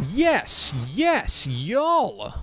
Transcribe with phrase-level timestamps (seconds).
[0.00, 2.34] Yes, yes, y'all.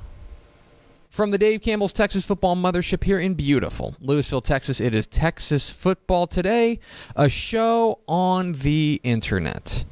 [1.10, 5.70] From the Dave Campbell's Texas Football Mothership here in beautiful Lewisville, Texas, it is Texas
[5.70, 6.80] Football Today,
[7.18, 9.84] a show on the internet.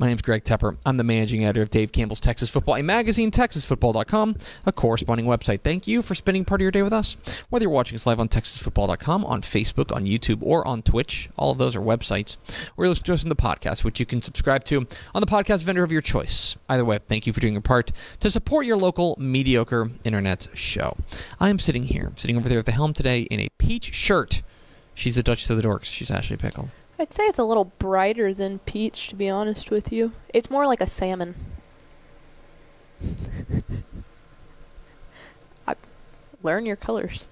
[0.00, 0.76] My name is Greg Tepper.
[0.86, 5.62] I'm the managing editor of Dave Campbell's Texas Football, a magazine, texasfootball.com, a corresponding website.
[5.62, 7.16] Thank you for spending part of your day with us.
[7.50, 11.50] Whether you're watching us live on texasfootball.com, on Facebook, on YouTube, or on Twitch, all
[11.50, 12.36] of those are websites,
[12.76, 15.26] or you're listening to us in the podcast, which you can subscribe to on the
[15.26, 16.56] podcast vendor of your choice.
[16.68, 20.96] Either way, thank you for doing your part to support your local mediocre internet show.
[21.40, 24.42] I am sitting here, sitting over there at the helm today in a peach shirt.
[24.94, 25.86] She's the Duchess of the Dorks.
[25.86, 26.68] She's Ashley Pickle.
[27.00, 30.12] I'd say it's a little brighter than peach, to be honest with you.
[30.34, 31.36] It's more like a salmon.
[35.66, 35.76] I
[36.42, 37.28] learn your colors.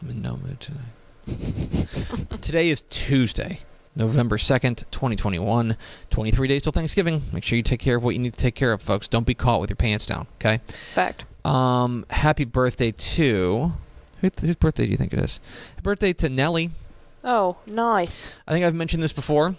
[0.00, 0.78] I'm in no mood today.
[2.40, 3.60] today is Tuesday,
[3.94, 5.76] November 2nd, 2021.
[6.08, 7.24] 23 days till Thanksgiving.
[7.30, 9.06] Make sure you take care of what you need to take care of, folks.
[9.06, 10.60] Don't be caught with your pants down, okay?
[10.94, 11.26] Fact.
[11.44, 13.72] Um, happy birthday to.
[14.22, 15.40] Who, whose birthday do you think it is?
[15.74, 16.70] Happy birthday to Nellie.
[17.22, 18.32] Oh, nice.
[18.46, 19.56] I think I've mentioned this before.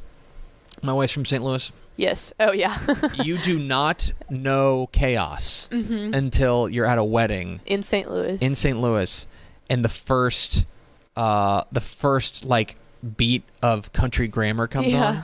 [0.81, 1.43] My wife's from St.
[1.43, 1.71] Louis.
[1.95, 2.33] Yes.
[2.39, 2.77] Oh, yeah.
[3.23, 6.13] you do not know chaos mm-hmm.
[6.13, 8.09] until you're at a wedding In St.
[8.09, 8.37] Louis.
[8.41, 8.79] in St.
[8.79, 9.27] Louis,
[9.69, 10.65] and the first,
[11.15, 12.77] uh, the first like
[13.17, 15.05] beat of country grammar comes Yeah.
[15.05, 15.23] on.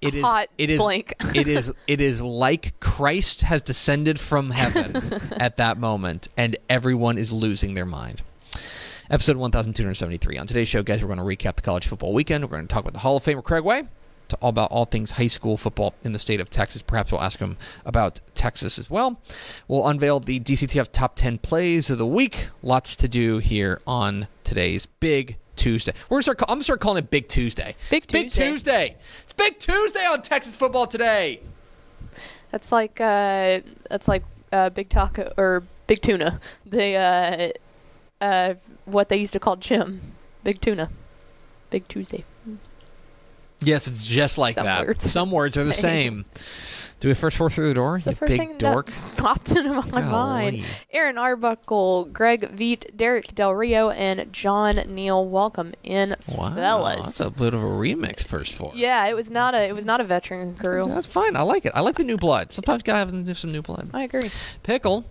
[0.00, 0.22] It is.
[0.22, 0.78] Hot it is.
[0.78, 1.14] blank.
[1.34, 1.72] it is.
[1.88, 7.74] It is like Christ has descended from heaven at that moment, and everyone is losing
[7.74, 8.22] their mind.
[9.10, 10.36] Episode 1273.
[10.36, 12.44] On today's show, guys, we're going to recap the college football weekend.
[12.44, 13.84] We're going to talk about the Hall of Famer Craig Way
[14.28, 16.82] to all about all things high school football in the state of Texas.
[16.82, 19.18] Perhaps we'll ask him about Texas as well.
[19.66, 22.48] We'll unveil the DCTF top 10 plays of the week.
[22.62, 25.94] Lots to do here on today's Big Tuesday.
[26.10, 26.42] We're gonna start.
[26.42, 27.76] I'm gonna start calling it Big Tuesday.
[27.88, 28.50] Big It's Big Tuesday.
[28.50, 28.96] Tuesday.
[29.22, 31.40] It's Big Tuesday on Texas football today.
[32.50, 36.40] That's like uh, that's like uh, big taco or big tuna.
[36.66, 36.94] The
[38.20, 38.54] uh, uh,
[38.88, 40.00] what they used to call Jim,
[40.44, 40.90] big tuna,
[41.70, 42.24] big Tuesday.
[43.60, 44.86] Yes, it's just like Some that.
[44.86, 46.24] words Some words are the same.
[47.00, 47.96] Do we first force through the door?
[47.96, 48.86] It's the first big thing dork.
[48.86, 50.64] that popped into my mind.
[50.92, 55.24] Aaron Arbuckle, Greg Veet, Derek Del Rio, and John Neal.
[55.24, 57.04] Welcome in, Wow, fellas.
[57.04, 58.72] that's a bit of a remix first for.
[58.74, 60.84] Yeah, it was not a it was not a veteran crew.
[60.86, 61.36] That's fine.
[61.36, 61.72] I like it.
[61.74, 62.52] I like the new blood.
[62.52, 63.90] Sometimes you gotta have some new blood.
[63.94, 64.30] I agree.
[64.64, 65.04] Pickle.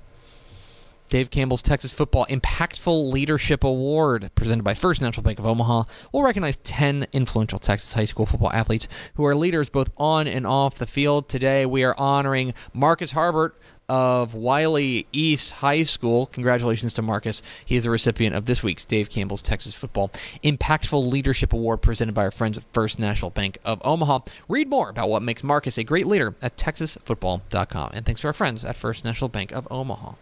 [1.09, 6.23] Dave Campbell's Texas Football Impactful Leadership Award, presented by First National Bank of Omaha, will
[6.23, 10.75] recognize 10 influential Texas high school football athletes who are leaders both on and off
[10.75, 11.29] the field.
[11.29, 13.53] Today, we are honoring Marcus Harbert
[13.89, 16.25] of Wylie East High School.
[16.27, 17.41] Congratulations to Marcus.
[17.65, 20.09] He is the recipient of this week's Dave Campbell's Texas Football
[20.43, 24.19] Impactful Leadership Award presented by our friends at First National Bank of Omaha.
[24.49, 27.91] Read more about what makes Marcus a great leader at texasfootball.com.
[27.93, 30.13] And thanks to our friends at First National Bank of Omaha.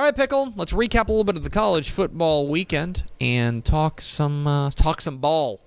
[0.00, 0.54] All right, pickle.
[0.56, 5.02] Let's recap a little bit of the college football weekend and talk some uh, talk
[5.02, 5.60] some ball.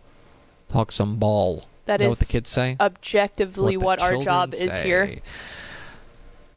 [0.70, 1.66] Talk some ball.
[1.86, 2.76] That is that is what the kids say.
[2.80, 5.18] Objectively, the what, our job is here.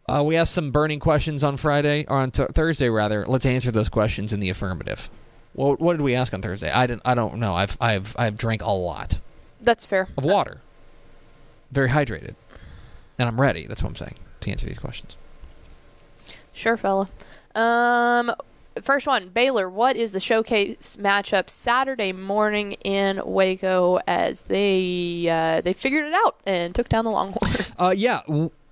[0.08, 3.26] Uh, we asked some burning questions on Friday or on th- Thursday rather.
[3.26, 5.11] Let's answer those questions in the affirmative.
[5.52, 6.70] What, what did we ask on Thursday?
[6.70, 7.02] I didn't.
[7.05, 7.55] I don't know.
[7.55, 9.19] I've I've I've drank a lot
[9.61, 10.08] That's fair.
[10.17, 10.62] of water.
[11.70, 12.37] Very hydrated,
[13.19, 13.67] and I'm ready.
[13.67, 15.19] That's what I'm saying to answer these questions.
[16.55, 17.11] Sure, fella.
[17.56, 18.32] Um,
[18.82, 19.69] first one, Baylor.
[19.69, 26.14] What is the showcase matchup Saturday morning in Waco as they uh, they figured it
[26.14, 27.73] out and took down the Longhorns?
[27.79, 28.20] Uh, yeah.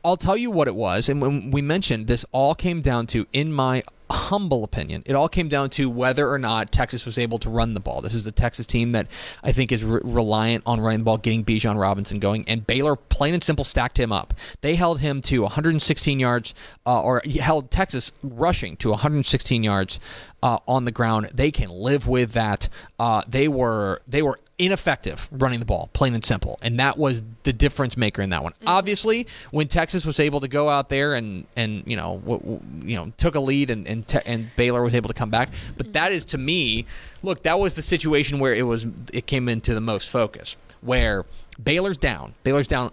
[0.04, 3.26] I'll tell you what it was, and when we mentioned this, all came down to,
[3.32, 7.38] in my humble opinion, it all came down to whether or not Texas was able
[7.38, 8.00] to run the ball.
[8.00, 9.06] This is the Texas team that
[9.42, 12.96] I think is re- reliant on running the ball, getting Bijan Robinson going, and Baylor,
[12.96, 14.34] plain and simple, stacked him up.
[14.60, 16.54] They held him to 116 yards,
[16.86, 20.00] uh, or held Texas rushing to 116 yards
[20.42, 21.30] uh, on the ground.
[21.32, 22.68] They can live with that.
[22.98, 26.58] Uh, they were they were ineffective running the ball, plain and simple.
[26.62, 28.52] And that was the difference maker in that one.
[28.52, 28.68] Mm-hmm.
[28.68, 32.60] Obviously, when Texas was able to go out there and and you know w- w-
[32.84, 35.50] you know took a lead and and, te- and Baylor was able to come back,
[35.76, 36.86] but that is to me,
[37.22, 41.24] look, that was the situation where it was it came into the most focus where
[41.62, 42.92] Baylor's down, Baylor's down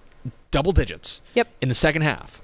[0.50, 1.48] double digits yep.
[1.62, 2.42] in the second half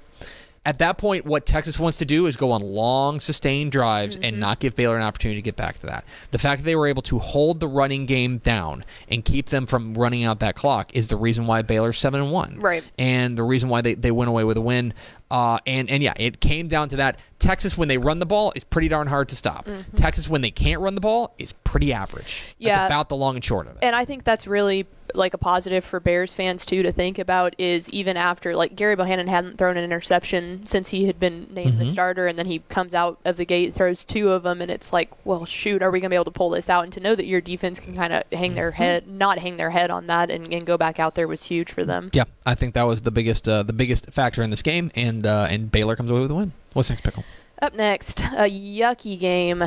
[0.68, 4.24] at that point, what Texas wants to do is go on long, sustained drives mm-hmm.
[4.24, 6.04] and not give Baylor an opportunity to get back to that.
[6.30, 9.64] The fact that they were able to hold the running game down and keep them
[9.64, 12.60] from running out that clock is the reason why Baylor's seven and one.
[12.60, 12.84] Right.
[12.98, 14.92] And the reason why they, they went away with a win.
[15.30, 17.18] Uh, and and yeah, it came down to that.
[17.38, 19.64] Texas, when they run the ball, is pretty darn hard to stop.
[19.64, 19.96] Mm-hmm.
[19.96, 22.44] Texas, when they can't run the ball, is pretty average.
[22.58, 23.78] Yeah, that's about the long and short of it.
[23.82, 27.54] And I think that's really like a positive for Bears fans too to think about
[27.58, 31.72] is even after like Gary Bohanon hadn't thrown an interception since he had been named
[31.72, 31.80] mm-hmm.
[31.80, 34.70] the starter, and then he comes out of the gate, throws two of them, and
[34.70, 36.84] it's like, well, shoot, are we gonna be able to pull this out?
[36.84, 38.82] And to know that your defense can kind of hang their mm-hmm.
[38.82, 41.72] head, not hang their head on that, and, and, go back out there was huge
[41.72, 42.10] for them.
[42.12, 45.26] Yeah, I think that was the biggest uh, the biggest factor in this game, and
[45.26, 46.52] uh, and Baylor comes away with a win.
[46.74, 47.24] What's next, pickle?
[47.60, 49.64] Up next, a yucky game.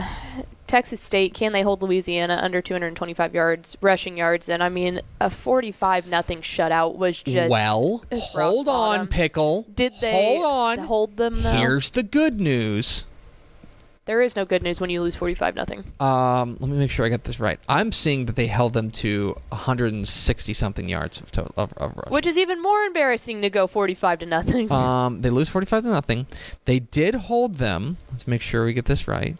[0.66, 4.48] Texas State, can they hold Louisiana under 225 yards rushing yards?
[4.48, 8.06] And I mean, a 45 nothing shutout was just well.
[8.34, 9.66] Hold on, pickle.
[9.76, 10.86] Did they hold on?
[10.86, 11.42] Hold them.
[11.42, 11.52] Though?
[11.52, 13.06] Here's the good news.
[14.06, 15.84] There is no good news when you lose 45 nothing.
[16.00, 17.60] Um, let me make sure I get this right.
[17.70, 22.10] I'm seeing that they held them to 160 something yards of total of, of rush.
[22.12, 24.72] Which is even more embarrassing to go 45 to nothing.
[24.82, 26.26] Um, they lose 45 to nothing.
[26.66, 27.98] They did hold them.
[28.12, 29.38] Let's make sure we get this right.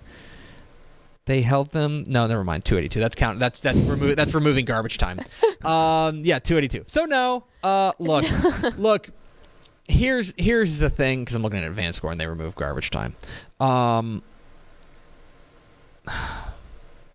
[1.26, 2.04] They held them.
[2.08, 2.64] No, never mind.
[2.66, 3.00] 282.
[3.00, 3.40] That's count.
[3.40, 5.20] That's that's remo- That's removing garbage time.
[5.64, 6.86] Um, yeah, 282.
[6.88, 7.44] So no.
[7.62, 8.26] Uh, look,
[8.80, 9.12] look.
[9.88, 13.16] Here's here's the thing because I'm looking at advanced score and they remove garbage time.
[13.60, 14.24] Um,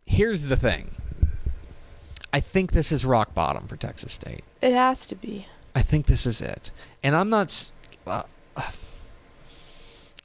[0.07, 0.91] here's the thing.
[2.33, 4.45] I think this is rock bottom for Texas State.
[4.61, 5.47] It has to be.
[5.75, 6.71] I think this is it,
[7.03, 7.71] and I'm not.
[8.07, 8.23] Uh,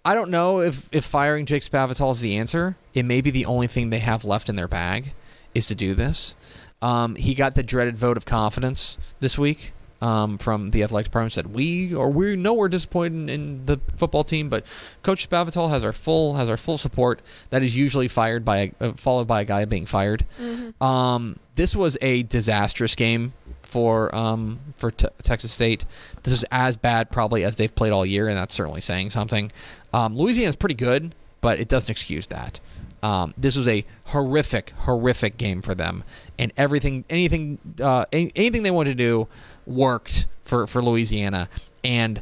[0.03, 2.75] I don't know if, if firing Jake Spavital is the answer.
[2.94, 5.13] It may be the only thing they have left in their bag
[5.53, 6.35] is to do this.
[6.81, 11.33] Um, he got the dreaded vote of confidence this week um, from the athletic department.
[11.33, 14.65] Said we or we know we're disappointed in the football team, but
[15.03, 17.21] Coach Spavital has our full has our full support.
[17.50, 20.25] That is usually fired by a, uh, followed by a guy being fired.
[20.39, 20.83] Mm-hmm.
[20.83, 25.86] Um, this was a disastrous game for um, for Texas State.
[26.24, 29.51] This is as bad probably as they've played all year, and that's certainly saying something.
[29.94, 32.59] Um, Louisiana's pretty good, but it doesn't excuse that.
[33.03, 36.03] Um, this was a horrific, horrific game for them,
[36.41, 39.27] and everything, anything, uh, anything they wanted to do
[39.67, 41.47] worked for for Louisiana,
[41.83, 42.21] and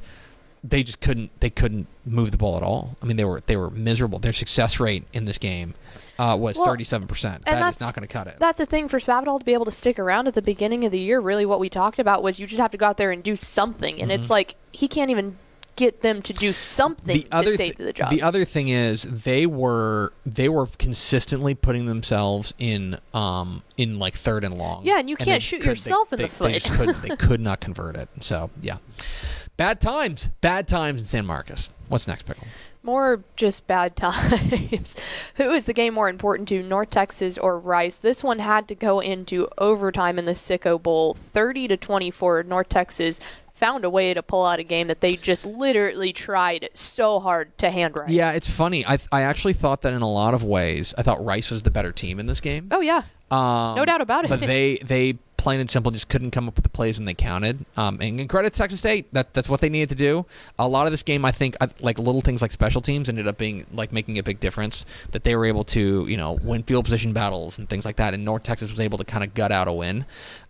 [0.62, 2.98] they just couldn't they couldn't move the ball at all.
[3.02, 4.20] I mean, they were they were miserable.
[4.20, 5.74] Their success rate in this game
[6.20, 7.46] uh, was thirty seven percent.
[7.46, 8.36] That is not going to cut it.
[8.40, 10.92] That's the thing for Spavital to be able to stick around at the beginning of
[10.92, 11.22] the year.
[11.22, 13.38] Really, what we talked about was you just have to go out there and do
[13.38, 14.20] something, and mm-hmm.
[14.20, 15.38] it's like he can't even
[15.80, 18.10] get them to do something the other to save th- the job.
[18.10, 24.14] The other thing is they were they were consistently putting themselves in um in like
[24.16, 24.86] third and long.
[24.86, 26.52] Yeah, and you can't shoot could, yourself they, in they, the foot.
[26.52, 28.10] They, could, they could not convert it.
[28.20, 28.78] So yeah,
[29.56, 31.70] bad times, bad times in San Marcos.
[31.88, 32.48] What's next, pickle?
[32.84, 34.96] More just bad times.
[35.36, 37.98] Who is the game more important to, North Texas or Rice?
[37.98, 42.44] This one had to go into overtime in the Sicko Bowl, 30 to 24.
[42.44, 43.20] North Texas
[43.60, 47.56] found a way to pull out a game that they just literally tried so hard
[47.60, 48.10] to hand Rice.
[48.10, 48.86] Yeah, it's funny.
[48.86, 51.72] I I actually thought that in a lot of ways, I thought Rice was the
[51.72, 52.70] better team in this game.
[52.72, 54.30] Oh yeah, um, no doubt about it.
[54.30, 57.14] But they they plain and simple just couldn't come up with the plays when they
[57.14, 57.66] counted.
[57.78, 60.26] Um, and, and credit Texas State, that that's what they needed to do.
[60.58, 63.38] A lot of this game, I think, like little things like special teams ended up
[63.38, 64.86] being like making a big difference.
[65.12, 68.14] That they were able to, you know, win field position battles and things like that.
[68.14, 70.06] And North Texas was able to kind of gut out a win.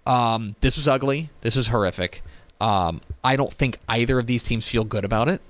[0.05, 1.29] Um, this was ugly.
[1.41, 2.23] This was horrific.
[2.61, 5.41] Um, I don't think either of these teams feel good about it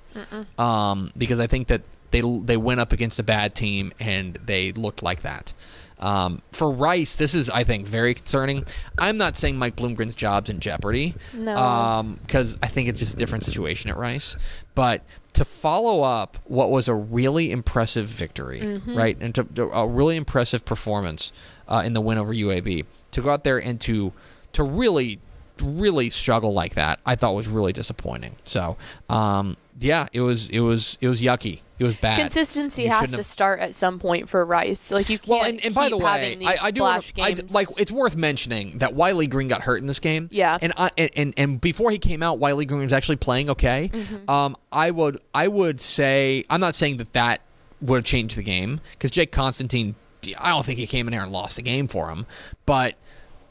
[0.57, 4.71] um, because I think that they they went up against a bad team and they
[4.71, 5.53] looked like that.
[5.99, 8.65] Um, for Rice, this is, I think, very concerning.
[8.97, 13.15] I'm not saying Mike Bloomgren's job's in jeopardy, no, because um, I think it's just
[13.15, 14.37] a different situation at Rice.
[14.75, 18.97] But to follow up what was a really impressive victory, mm-hmm.
[18.97, 21.33] right, and to, to, a really impressive performance
[21.67, 24.13] uh, in the win over UAB, to go out there and to
[24.53, 25.19] to really
[25.61, 28.35] really struggle like that, I thought was really disappointing.
[28.43, 28.77] So,
[29.09, 31.61] um, yeah, it was it was it was yucky.
[31.79, 32.19] It was bad.
[32.19, 34.91] Consistency You has to have- start at some point for Rice.
[34.91, 37.69] Like you can't Well, and, and by the way, I, I do wanna- I- like
[37.77, 40.27] it's worth mentioning that Wiley Green got hurt in this game.
[40.31, 40.57] Yeah.
[40.61, 43.89] and I and, and and before he came out, Wiley Green was actually playing okay.
[43.93, 44.29] Mm-hmm.
[44.29, 47.39] Um, I would I would say I'm not saying that that
[47.81, 49.95] would have changed the game because Jake Constantine,
[50.37, 52.25] I don't think he came in here and lost the game for him,
[52.65, 52.95] but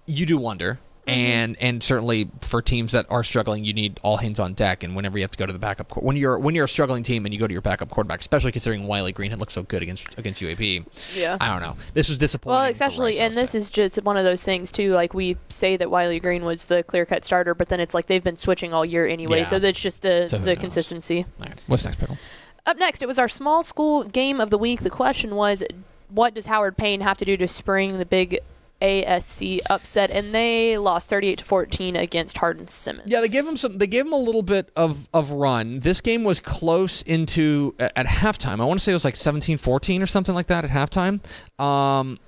[0.04, 0.78] you do wonder.
[1.08, 1.20] Mm-hmm.
[1.20, 4.82] And and certainly for teams that are struggling, you need all hands on deck.
[4.84, 7.02] And whenever you have to go to the backup, when you're when you're a struggling
[7.02, 9.62] team and you go to your backup quarterback, especially considering Wiley Green had looked so
[9.62, 10.84] good against against UAB,
[11.16, 11.36] Yeah.
[11.40, 11.76] I don't know.
[11.94, 12.56] This was disappointing.
[12.60, 14.92] Well, especially, and this is just one of those things too.
[14.92, 18.22] Like we say that Wiley Green was the clear-cut starter, but then it's like they've
[18.24, 19.38] been switching all year anyway.
[19.38, 19.44] Yeah.
[19.44, 20.58] So that's just the So the knows?
[20.58, 21.24] consistency.
[21.38, 21.60] Right.
[21.66, 22.18] What's next, pickle?
[22.66, 24.80] Up next, it was our small school game of the week.
[24.82, 25.62] The question was,
[26.10, 28.40] what does Howard Payne have to do to spring the big
[28.80, 30.10] ASC upset?
[30.10, 33.10] And they lost 38 to 14 against Hardin Simmons.
[33.10, 33.78] Yeah, they gave him some.
[33.78, 35.80] They gave him a little bit of of run.
[35.80, 38.60] This game was close into at, at halftime.
[38.60, 41.20] I want to say it was like 17-14 or something like that at halftime.
[41.62, 42.18] Um,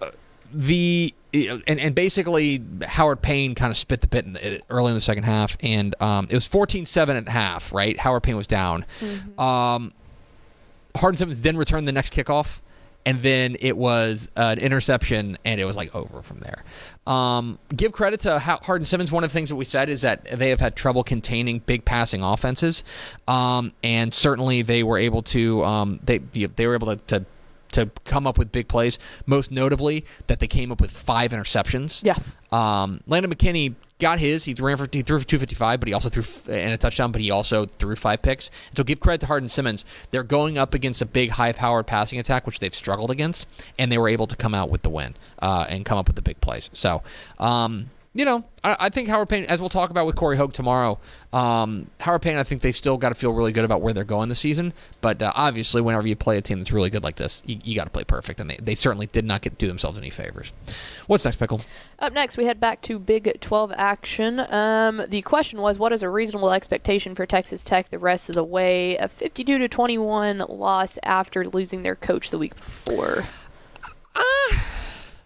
[0.00, 0.10] uh,
[0.52, 4.94] the and, and basically Howard Payne kind of spit the bit in the, early in
[4.94, 7.72] the second half, and um, it was 14-7 at half.
[7.72, 8.84] Right, Howard Payne was down.
[9.38, 9.92] Um,
[10.96, 12.60] Hardin Simmons then returned the next kickoff,
[13.06, 16.64] and then it was an interception, and it was like over from there.
[17.06, 19.10] Um, give credit to Hardin Simmons.
[19.10, 21.84] One of the things that we said is that they have had trouble containing big
[21.84, 22.84] passing offenses,
[23.26, 25.64] um, and certainly they were able to.
[25.64, 27.02] Um, they they were able to.
[27.18, 27.26] to
[27.72, 32.00] to come up with big plays, most notably that they came up with five interceptions.
[32.04, 32.16] Yeah.
[32.50, 34.44] Um, Landon McKinney got his.
[34.44, 37.12] He ran for he threw for 255, but he also threw f- and a touchdown.
[37.12, 38.50] But he also threw five picks.
[38.70, 39.84] And so give credit to Hardin Simmons.
[40.10, 43.46] They're going up against a big, high-powered passing attack, which they've struggled against,
[43.78, 46.16] and they were able to come out with the win uh, and come up with
[46.16, 46.70] the big plays.
[46.72, 47.02] So.
[47.38, 50.52] Um, you know, I, I think Howard Payne, as we'll talk about with Corey Hogue
[50.52, 50.98] tomorrow,
[51.32, 54.02] um, Howard Payne, I think they still got to feel really good about where they're
[54.02, 54.72] going this season.
[55.00, 57.76] But uh, obviously, whenever you play a team that's really good like this, you, you
[57.76, 60.52] got to play perfect, and they, they certainly did not get do themselves any favors.
[61.06, 61.60] What's next, Pickle?
[62.00, 64.40] Up next, we head back to Big 12 action.
[64.40, 68.34] Um, the question was, what is a reasonable expectation for Texas Tech the rest of
[68.34, 68.96] the way?
[68.96, 73.24] A 52 to 21 loss after losing their coach the week before.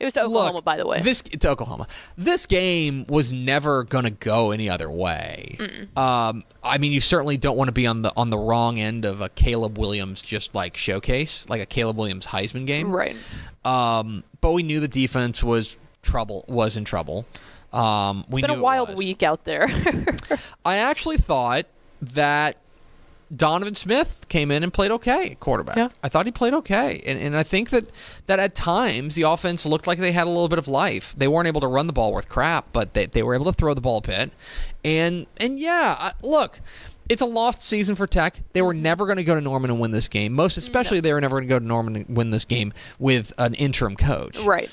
[0.01, 1.01] It was to Oklahoma, Look, by the way.
[1.01, 1.87] This to Oklahoma.
[2.17, 5.59] This game was never going to go any other way.
[5.97, 9.05] Um, I mean, you certainly don't want to be on the on the wrong end
[9.05, 12.91] of a Caleb Williams just like showcase, like a Caleb Williams Heisman game.
[12.91, 13.17] right.
[13.65, 17.27] Um, but we knew the defense was trouble was in trouble.
[17.73, 19.69] Um, we It's been a wild week out there.
[20.65, 21.67] I actually thought
[22.01, 22.57] that
[23.35, 25.77] Donovan Smith came in and played okay quarterback.
[25.77, 25.89] Yeah.
[26.03, 27.03] I thought he played okay.
[27.07, 27.91] And, and I think that,
[28.27, 31.15] that at times the offense looked like they had a little bit of life.
[31.17, 33.53] They weren't able to run the ball worth crap, but they, they were able to
[33.53, 34.31] throw the ball a bit.
[34.85, 36.61] And, and yeah, I, look,
[37.09, 38.39] it's a lost season for Tech.
[38.53, 38.83] They were mm-hmm.
[38.83, 40.33] never going to go to Norman and win this game.
[40.33, 43.33] Most especially, they were never going to go to Norman and win this game with
[43.39, 44.71] an interim coach right.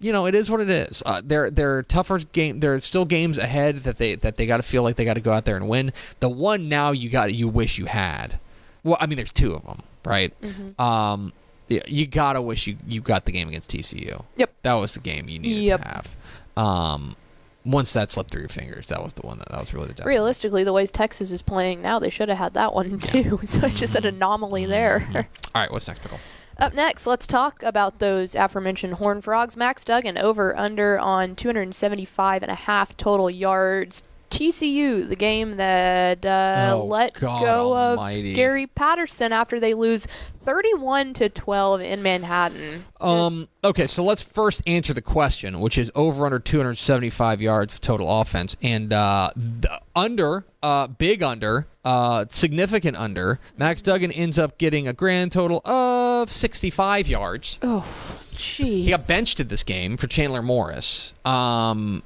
[0.00, 1.02] You know, it is what it is.
[1.06, 2.60] Uh, there, there are tougher game.
[2.60, 5.14] There are still games ahead that they that they got to feel like they got
[5.14, 5.92] to go out there and win.
[6.20, 8.38] The one now you got you wish you had.
[8.82, 10.32] Well, I mean, there's two of them, right?
[10.78, 11.32] Um,
[11.68, 14.24] yeah, you gotta wish you you got the game against TCU.
[14.36, 14.52] Yep.
[14.62, 15.80] that was the game you needed Yep.
[15.82, 16.16] to have.
[16.56, 17.16] Um,
[17.64, 19.92] once that slipped through your fingers, that was the one that that was really the
[19.92, 20.08] definite.
[20.08, 23.38] Realistically, the way Texas is playing now, they should have had that one too.
[23.44, 25.06] So it's just an anomaly there.
[25.14, 26.18] All right, what's next, pickle?
[26.60, 29.56] Up next, let's talk about those aforementioned Horn Frogs.
[29.56, 34.02] Max Duggan over under on 275 and a half total yards.
[34.30, 38.30] TCU, the game that uh, Oh, let God go almighty.
[38.30, 40.06] of Gary Patterson after they lose
[40.36, 42.84] 31 to 12 in Manhattan.
[43.00, 43.48] Um.
[43.62, 48.20] Okay, so let's first answer the question, which is over under 275 yards of total
[48.20, 53.38] offense, and uh, the under, uh, big under, uh, significant under.
[53.58, 57.58] Max Duggan ends up getting a grand total of 65 yards.
[57.62, 57.84] oh,
[58.32, 58.84] jeez.
[58.84, 61.12] He got benched in this game for Chandler Morris.
[61.24, 62.02] Um,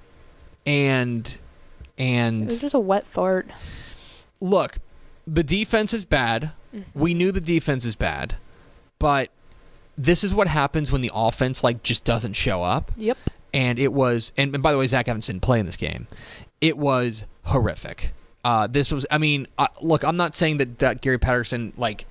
[0.66, 1.38] and
[1.96, 3.48] It was and just a wet fart.
[4.40, 4.78] look,
[5.26, 6.50] the defense is bad.
[6.94, 8.34] We knew the defense is bad,
[8.98, 9.30] but
[9.96, 12.90] this is what happens when the offense like just doesn't show up.
[12.96, 13.16] Yep.
[13.52, 16.08] and it was and, and by the way zach evans didn't play in this game
[16.60, 18.12] it was horrific
[18.44, 22.06] uh, this was i mean uh, look i'm not saying that, that gary patterson like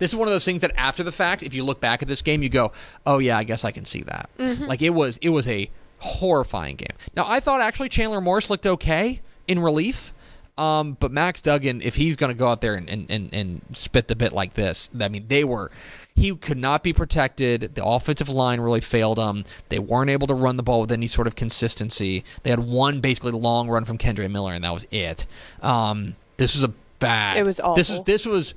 [0.00, 2.08] this is one of those things that after the fact if you look back at
[2.08, 2.72] this game you go
[3.06, 4.28] oh yeah i guess i can see that
[4.66, 5.70] like it was it was a
[6.04, 10.12] horrifying game now i thought actually chandler morris looked okay in relief
[10.56, 13.60] Um, but Max Duggan, if he's going to go out there and, and, and, and
[13.72, 15.72] spit the bit like this, I mean, they were.
[16.14, 17.74] He could not be protected.
[17.74, 19.42] The offensive line really failed him.
[19.68, 22.22] They weren't able to run the ball with any sort of consistency.
[22.44, 25.26] They had one basically long run from Kendre Miller, and that was it.
[25.60, 26.70] Um, this was a
[27.00, 27.36] bad.
[27.36, 27.74] It was awful.
[27.74, 28.54] This was this was.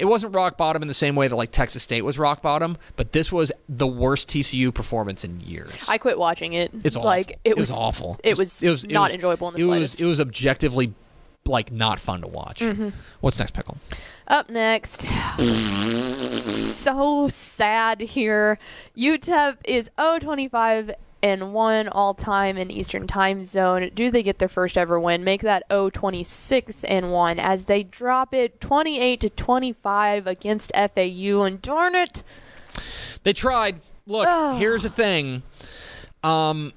[0.00, 2.78] It wasn't rock bottom in the same way that like Texas State was rock bottom,
[2.96, 5.70] but this was the worst TCU performance in years.
[5.88, 6.72] I quit watching it.
[6.82, 7.06] It's awful.
[7.06, 8.18] like it, was, awful.
[8.24, 9.94] It was, it was not enjoyable in the it slightest.
[9.96, 10.94] was it was objectively
[11.44, 12.60] like not fun to watch.
[12.60, 12.88] Mm-hmm.
[13.20, 13.76] What's next, pickle?
[14.26, 15.02] Up next,
[15.42, 18.58] so sad here.
[18.96, 23.90] UTEP is 025 and 1 all time in Eastern Time Zone.
[23.94, 25.24] Do they get their first ever win?
[25.24, 31.42] Make that 026 and 1 as they drop it 28 to 25 against FAU.
[31.42, 32.22] And darn it,
[33.22, 33.80] They tried.
[34.06, 34.58] Look, Ugh.
[34.58, 35.42] here's the thing.
[36.24, 36.72] Um,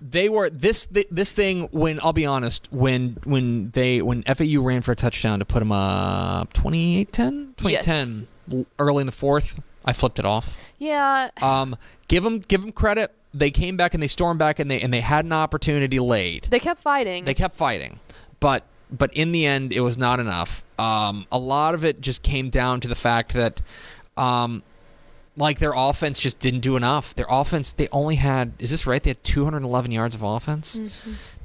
[0.00, 4.82] they were this this thing when I'll be honest when when they when FAU ran
[4.82, 9.60] for a touchdown to put them up 28-10 2010 l- early in the fourth.
[9.84, 10.56] I flipped it off.
[10.78, 11.76] yeah, Um,
[12.08, 13.12] give them give them credit.
[13.34, 16.48] They came back and they stormed back and they and they had an opportunity late.
[16.50, 17.24] they kept fighting.
[17.24, 17.98] They kept fighting,
[18.40, 20.64] but but in the end, it was not enough.
[20.78, 23.62] Um, a lot of it just came down to the fact that,
[24.18, 24.62] um,
[25.34, 27.14] like their offense just didn't do enough.
[27.14, 29.02] Their offense, they only had is this right?
[29.02, 30.78] They had 211 yards of offense.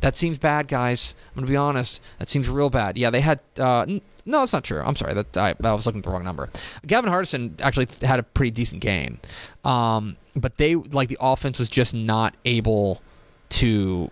[0.02, 1.16] That seems bad, guys.
[1.30, 2.02] I'm gonna be honest.
[2.20, 2.98] That seems real bad.
[2.98, 3.40] Yeah, they had.
[3.58, 4.82] Uh, n- no, that's not true.
[4.82, 5.14] I'm sorry.
[5.14, 6.50] That I, I was looking at the wrong number.
[6.86, 9.20] Gavin Hardison actually had a pretty decent game,
[9.64, 13.02] um, but they like the offense was just not able
[13.50, 14.12] to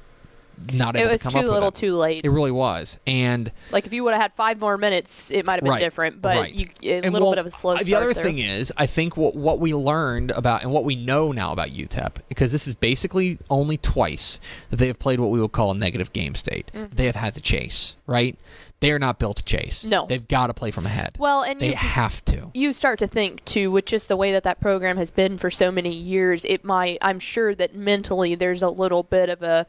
[0.71, 1.75] not it able was to come too little it.
[1.75, 2.21] too late.
[2.23, 5.55] It really was, and like if you would have had five more minutes, it might
[5.55, 6.21] have been Right, different.
[6.21, 6.53] But right.
[6.53, 8.23] you, a and little well, bit of a slow uh, start The other there.
[8.23, 11.69] thing is, I think what what we learned about and what we know now about
[11.69, 14.39] UTEP, because this is basically only twice
[14.69, 16.71] that they have played what we would call a negative game state.
[16.73, 16.95] Mm-hmm.
[16.95, 18.37] They have had to chase, right?
[18.81, 19.85] They are not built to chase.
[19.85, 20.05] No.
[20.05, 21.15] they've got to play from ahead.
[21.17, 22.51] well, and they you, have to.
[22.53, 25.49] you start to think too, with just the way that that program has been for
[25.49, 26.97] so many years, it might.
[27.01, 29.65] I'm sure that mentally there's a little bit of a,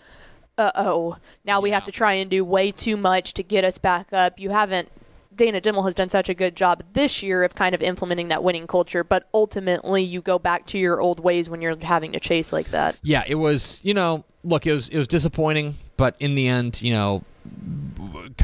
[0.59, 3.79] uh oh, now we have to try and do way too much to get us
[3.79, 4.39] back up.
[4.39, 4.91] You haven't.
[5.35, 8.43] Dana Dimel has done such a good job this year of kind of implementing that
[8.43, 12.21] winning culture, but ultimately you go back to your old ways when you're having to
[12.21, 12.97] chase like that.
[13.03, 13.81] Yeah, it was.
[13.83, 17.23] You know, look, it was it was disappointing, but in the end, you know,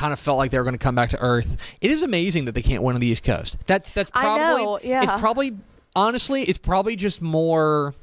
[0.02, 1.56] kind of felt like they were going to come back to earth.
[1.80, 3.56] It is amazing that they can't win on the East Coast.
[3.66, 5.04] That's that's probably I know, yeah.
[5.04, 5.56] it's probably
[5.94, 7.94] honestly it's probably just more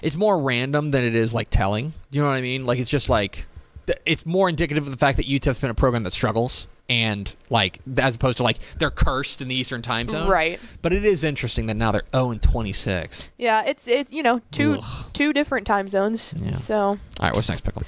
[0.00, 1.92] it's more random than it is like telling.
[2.10, 2.64] Do you know what I mean?
[2.64, 3.44] Like it's just like
[4.06, 7.80] it's more indicative of the fact that UTEP's been a program that struggles and like
[7.98, 10.26] as opposed to like they're cursed in the Eastern Time Zone.
[10.26, 10.58] Right.
[10.80, 13.28] But it is interesting that now they're 0 and 26.
[13.36, 15.10] Yeah, it's it's you know two Ugh.
[15.12, 16.32] two different time zones.
[16.38, 16.54] Yeah.
[16.54, 17.82] So All right, what's next, pickle?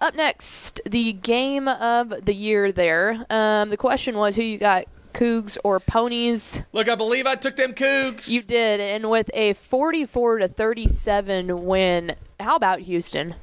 [0.00, 3.26] Up next, the game of the year there.
[3.28, 6.62] Um, the question was who you got, Cougs or Ponies?
[6.72, 8.28] Look, I believe I took them Cougs.
[8.28, 13.34] You did, and with a 44 to 37 win, how about Houston?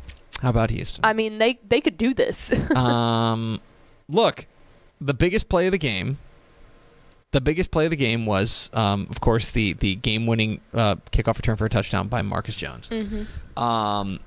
[0.42, 1.06] How about Houston?
[1.06, 2.54] I mean, they they could do this.
[2.76, 3.60] um,
[4.08, 4.48] look,
[5.00, 6.18] the biggest play of the game.
[7.32, 11.36] The biggest play of the game was, um, of course, the the game-winning uh, kickoff
[11.36, 12.90] return for a touchdown by Marcus Jones.
[12.90, 13.62] mm-hmm.
[13.62, 14.22] Um,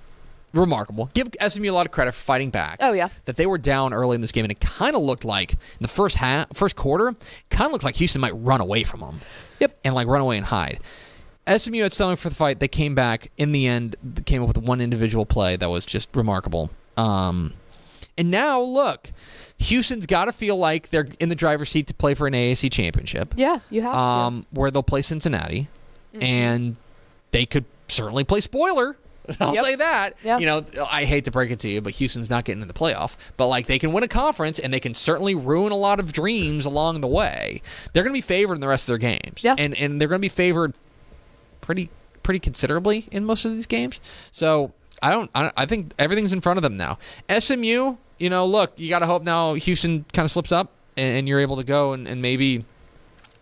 [0.53, 1.11] remarkable.
[1.15, 2.79] Give SMU a lot of credit for fighting back.
[2.81, 5.25] Oh yeah, That they were down early in this game, and it kind of looked
[5.25, 7.15] like in the first half, first quarter,
[7.51, 9.21] kind of looked like Houston might run away from them.
[9.61, 9.79] Yep.
[9.85, 10.81] And like run away and hide.
[11.47, 12.61] SMU had stomach for the fight.
[12.61, 13.97] They came back in the end.
[14.27, 16.71] Came up with one individual play that was just remarkable.
[16.97, 17.55] Um,
[18.19, 19.11] and now look,
[19.59, 22.71] Houston's got to feel like they're in the driver's seat to play for an AAC
[22.71, 25.69] championship, yeah, you have um, where they'll play Cincinnati,
[26.15, 26.23] Mhm.
[26.23, 26.77] and
[27.31, 28.97] they could certainly play spoiler.
[29.41, 29.65] I'll Yep.
[29.65, 30.17] say that.
[30.25, 30.41] Yep.
[30.41, 32.75] You know, I hate to break it to you, but Houston's not getting in the
[32.75, 33.17] playoff.
[33.37, 36.13] But like, they can win a conference, and they can certainly ruin a lot of
[36.13, 37.63] dreams along the way.
[37.93, 39.55] They're going to be favored in the rest of their games, Yeah.
[39.59, 40.75] and and they're going to be favored
[41.61, 41.91] pretty
[42.23, 44.01] pretty considerably in most of these games.
[44.33, 45.31] So I don't.
[45.35, 46.99] I, I think everything's in front of them now.
[47.31, 51.19] SMU, you know, look, you got to hope now Houston kind of slips up, and,
[51.19, 52.65] and you're able to go and, and maybe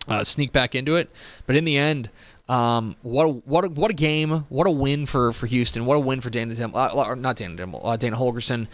[0.07, 1.09] uh, sneak back into it.
[1.45, 2.09] But in the end,
[2.49, 4.31] um, what a, what a, what a game!
[4.49, 5.85] What a win for, for Houston!
[5.85, 8.67] What a win for Dana Dimel, uh, or not Dana Dimel, uh, Dana Holgorsen.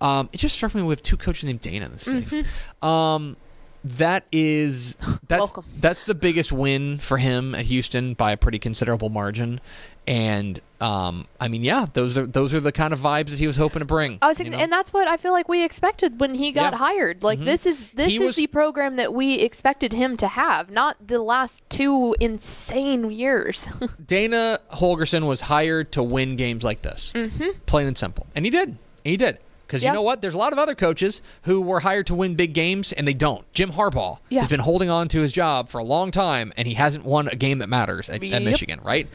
[0.00, 2.46] Um, it just struck me we have two coaches named Dana in this state.
[2.82, 3.36] Um,
[3.84, 4.96] that is
[5.28, 5.64] that's Welcome.
[5.78, 9.60] that's the biggest win for him at Houston by a pretty considerable margin.
[10.06, 13.46] And um, I mean, yeah, those are those are the kind of vibes that he
[13.46, 14.18] was hoping to bring.
[14.22, 14.58] I was you know?
[14.58, 16.78] and that's what I feel like we expected when he got Yeah.
[16.78, 17.22] hired.
[17.24, 17.44] Like Mhm.
[17.46, 20.96] this is this He is was- the program that we expected him to have, not
[21.04, 23.66] the last two insane years.
[24.06, 27.50] Dana Holgorsen was hired to win games like this, mm-hmm.
[27.66, 28.76] plain and simple, and he did.
[29.04, 29.38] He did.
[29.66, 29.90] because Yeah.
[29.90, 30.22] you know what?
[30.22, 33.12] There's a lot of other coaches who were hired to win big games and they
[33.12, 33.44] don't.
[33.52, 34.40] Jim Harbaugh Yeah.
[34.40, 37.28] has been holding on to his job for a long time and he hasn't won
[37.28, 39.06] a game that matters at, at Michigan, right?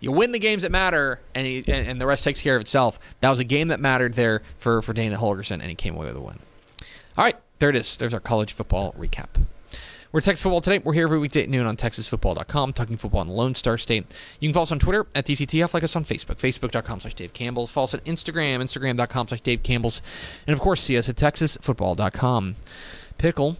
[0.00, 2.60] You win the games that matter, and, he, and and the rest takes care of
[2.60, 2.98] itself.
[3.20, 6.06] That was a game that mattered there for for Dana Holgorsen, and he came away
[6.06, 6.38] with a win.
[7.16, 7.96] All right, there it is.
[7.96, 9.28] There's our college football recap.
[10.12, 10.78] We're Texas Football Today.
[10.78, 14.06] We're here every weekday at noon on TexasFootball.com, talking football in the Lone Star State.
[14.40, 17.32] You can follow us on Twitter at DCTF, like us on Facebook, Facebook.com slash Dave
[17.32, 17.70] Campbell's.
[17.70, 20.02] Follow us on Instagram, Instagram.com slash Dave Campbell's.
[20.48, 22.56] And of course, see us at TexasFootball.com.
[23.18, 23.56] Pickle,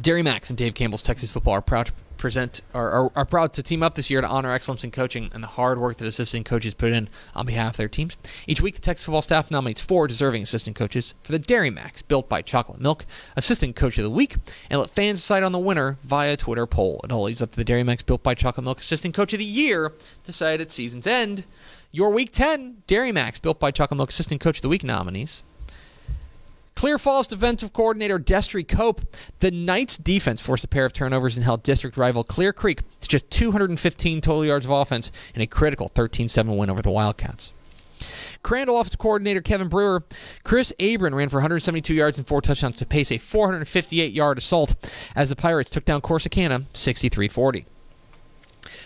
[0.00, 3.64] Dairy Max and Dave Campbell's Texas Football are proud present are, are, are proud to
[3.64, 6.46] team up this year to honor excellence in coaching and the hard work that assistant
[6.46, 8.16] coaches put in on behalf of their teams.
[8.46, 12.00] Each week, the Texas football staff nominates four deserving assistant coaches for the Dairy Max,
[12.00, 14.36] built by Chocolate Milk, Assistant Coach of the Week,
[14.70, 17.00] and let fans decide on the winner via Twitter poll.
[17.02, 19.40] It all leaves up to the Dairy Max, built by Chocolate Milk, Assistant Coach of
[19.40, 21.42] the Year, decide at season's end.
[21.90, 25.42] Your Week 10 Dairy Max, built by Chocolate Milk, Assistant Coach of the Week nominees.
[26.82, 29.02] Clear Falls defensive coordinator Destry Cope.
[29.38, 33.08] The Knights defense forced a pair of turnovers and held district rival Clear Creek to
[33.08, 37.52] just 215 total yards of offense in a critical 13-7 win over the Wildcats.
[38.42, 40.02] Crandall offensive coordinator Kevin Brewer,
[40.42, 44.74] Chris Abram ran for 172 yards and four touchdowns to pace a 458-yard assault
[45.14, 47.64] as the Pirates took down Corsicana 63-40.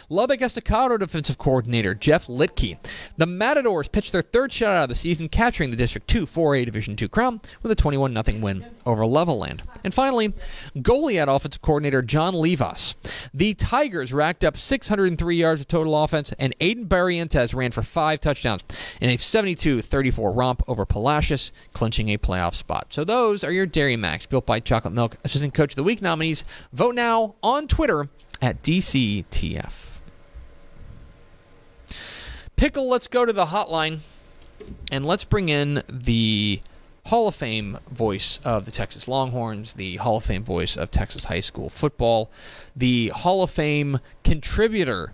[0.08, 2.78] Lubbock Estacado defensive coordinator Jeff Litke.
[3.16, 6.96] The Matadors pitched their third shutout of the season, capturing the District 2 4A Division
[7.00, 9.62] II crown with a 21 0 win over Levelland.
[9.82, 10.32] And finally,
[10.76, 12.94] Goliad offensive coordinator John Levas.
[13.34, 18.20] The Tigers racked up 603 yards of total offense, and Aiden Barrientes ran for five
[18.20, 18.62] touchdowns
[19.00, 22.86] in a 72 34 romp over Palacios, clinching a playoff spot.
[22.90, 26.00] So those are your Dairy Max, built by Chocolate Milk, Assistant Coach of the Week
[26.00, 26.44] nominees.
[26.72, 28.08] Vote now on Twitter
[28.40, 29.95] at DCTF.
[32.56, 33.98] Pickle, let's go to the hotline
[34.90, 36.60] and let's bring in the
[37.06, 41.24] Hall of Fame voice of the Texas Longhorns, the Hall of Fame voice of Texas
[41.24, 42.30] high school football,
[42.74, 45.12] the Hall of Fame contributor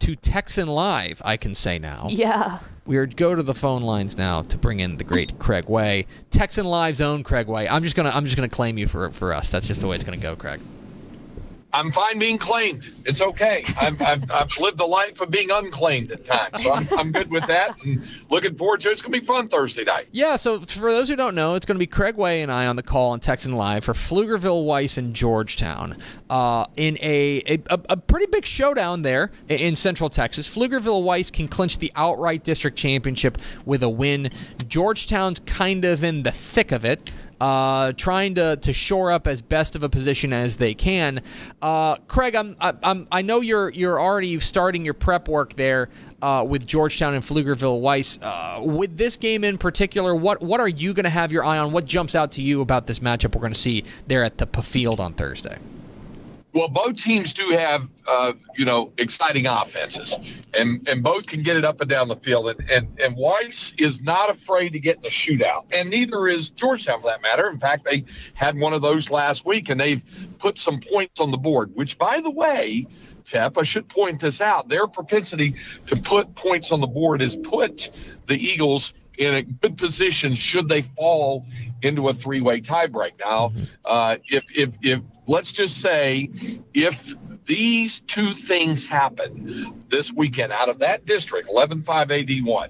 [0.00, 2.08] to Texan Live, I can say now.
[2.10, 2.58] Yeah.
[2.84, 6.06] We are go to the phone lines now to bring in the great Craig Way,
[6.30, 7.68] Texan Live's own Craig Way.
[7.68, 9.50] I'm just gonna I'm just gonna claim you for for us.
[9.50, 10.60] That's just the way it's gonna go, Craig.
[11.74, 12.90] I'm fine being claimed.
[13.06, 13.64] It's okay.
[13.78, 16.62] I've, I've, I've lived a life of being unclaimed at times.
[16.62, 18.92] So I'm, I'm good with that and looking forward to it.
[18.92, 20.08] It's going to be fun Thursday night.
[20.12, 22.66] Yeah, so for those who don't know, it's going to be Craig Way and I
[22.66, 25.96] on the call on Texan Live for Pflugerville Weiss and Georgetown
[26.28, 27.58] uh, in a, a,
[27.88, 30.48] a pretty big showdown there in Central Texas.
[30.48, 34.30] Pflugerville Weiss can clinch the outright district championship with a win.
[34.68, 37.12] Georgetown's kind of in the thick of it.
[37.42, 41.20] Uh, trying to, to shore up as best of a position as they can.
[41.60, 45.88] Uh, Craig, I'm, I- I'm I know you're you're already starting your prep work there
[46.22, 48.20] uh, with Georgetown and Pflugerville Weiss.
[48.22, 51.58] Uh, with this game in particular, what what are you going to have your eye
[51.58, 51.72] on?
[51.72, 54.46] What jumps out to you about this matchup we're going to see there at the
[54.62, 55.58] Field on Thursday?
[56.54, 60.18] Well, both teams do have, uh, you know, exciting offenses,
[60.52, 62.50] and and both can get it up and down the field.
[62.50, 66.50] And and and Weiss is not afraid to get in a shootout, and neither is
[66.50, 67.48] Georgetown for that matter.
[67.48, 70.02] In fact, they had one of those last week, and they've
[70.38, 71.70] put some points on the board.
[71.74, 72.86] Which, by the way,
[73.24, 75.54] Tep, I should point this out: their propensity
[75.86, 77.90] to put points on the board has put
[78.26, 81.46] the Eagles in a good position should they fall
[81.82, 83.12] into a three-way tiebreak.
[83.20, 83.52] Now,
[83.84, 86.30] uh, if if if let's just say
[86.74, 92.68] if these two things happen this weekend out of that district, 11-5 AD1,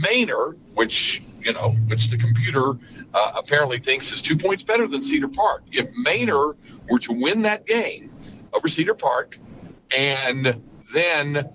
[0.00, 2.74] Manor, which you know, which the computer
[3.14, 5.62] uh, apparently thinks is two points better than Cedar Park.
[5.72, 6.56] If Manor
[6.90, 8.10] were to win that game
[8.52, 9.38] over Cedar Park,
[9.96, 10.60] and
[10.92, 11.48] then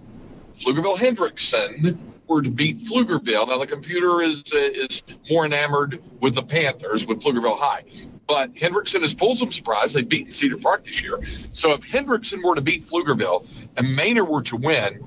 [0.57, 1.97] Pflugerville Hendrickson
[2.27, 3.47] were to beat Pflugerville.
[3.47, 7.83] Now the computer is uh, is more enamored with the Panthers with Pflugerville High,
[8.27, 9.93] but Hendrickson has pulled some surprise.
[9.93, 11.19] They've beaten Cedar Park this year.
[11.51, 15.03] So if Hendrickson were to beat Pflugerville and Manor were to win,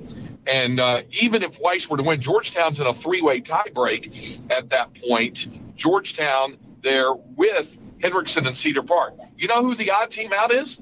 [0.47, 4.95] and uh, even if Weiss were to win, Georgetown's in a three-way tiebreak at that
[4.95, 5.49] point.
[5.77, 9.15] Georgetown there with Hendrickson and Cedar Park.
[9.37, 10.81] You know who the odd team out is?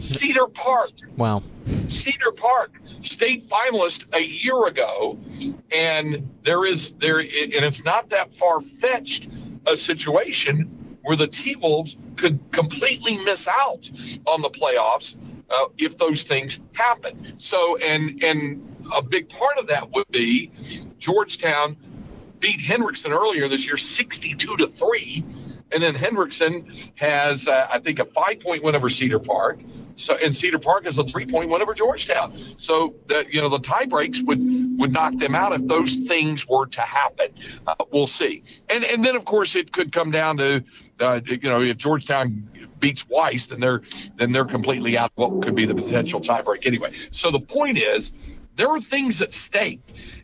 [0.00, 0.90] Cedar Park.
[1.16, 1.42] Wow.
[1.88, 5.18] Cedar Park, state finalist a year ago,
[5.72, 9.28] and there is there, and it's not that far fetched
[9.66, 13.88] a situation where the T Wolves could completely miss out
[14.26, 15.16] on the playoffs
[15.48, 17.34] uh, if those things happen.
[17.38, 20.50] So, and and a big part of that would be
[20.98, 21.76] Georgetown
[22.40, 25.24] beat Hendrickson earlier this year, sixty-two to three.
[25.72, 29.58] And then Hendrickson has, uh, I think, a five point win over Cedar Park,
[29.96, 32.38] So and Cedar Park is a three point win over Georgetown.
[32.58, 34.38] So the, you know the tie breaks would
[34.78, 37.28] would knock them out if those things were to happen.
[37.66, 38.42] Uh, we'll see.
[38.68, 40.62] And and then of course it could come down to
[41.00, 42.48] uh, you know if Georgetown
[42.80, 43.82] beats Weiss, then they're
[44.16, 46.92] then they're completely out of what could be the potential tiebreak anyway.
[47.10, 48.12] So the point is,
[48.56, 49.80] there are things at stake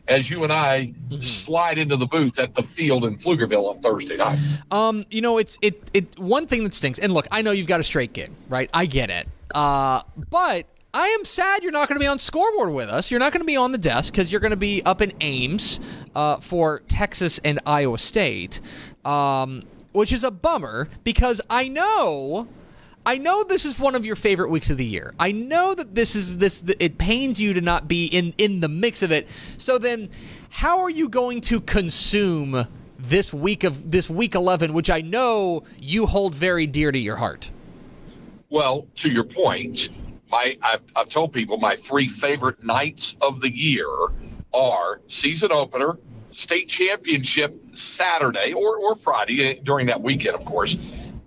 [0.07, 1.19] as you and I mm-hmm.
[1.19, 4.39] slide into the booth at the field in Pflugerville on Thursday night.
[4.71, 6.99] Um, you know, it's it it one thing that stinks.
[6.99, 8.69] And look, I know you've got a straight gig, right?
[8.73, 9.27] I get it.
[9.53, 13.09] Uh, but I am sad you're not going to be on scoreboard with us.
[13.09, 15.11] You're not going to be on the desk because you're going to be up in
[15.21, 15.79] Ames
[16.15, 18.61] uh, for Texas and Iowa State,
[19.03, 22.47] um, which is a bummer because I know
[23.05, 25.13] I know this is one of your favorite weeks of the year.
[25.19, 28.69] I know that this is this it pains you to not be in in the
[28.69, 29.27] mix of it.
[29.57, 30.09] So then
[30.49, 35.63] how are you going to consume this week of this week 11 which I know
[35.77, 37.49] you hold very dear to your heart?
[38.49, 39.89] Well, to your point,
[40.31, 43.87] my I've, I've told people my three favorite nights of the year
[44.53, 45.97] are season opener,
[46.33, 50.77] state championship Saturday or, or Friday eh, during that weekend, of course,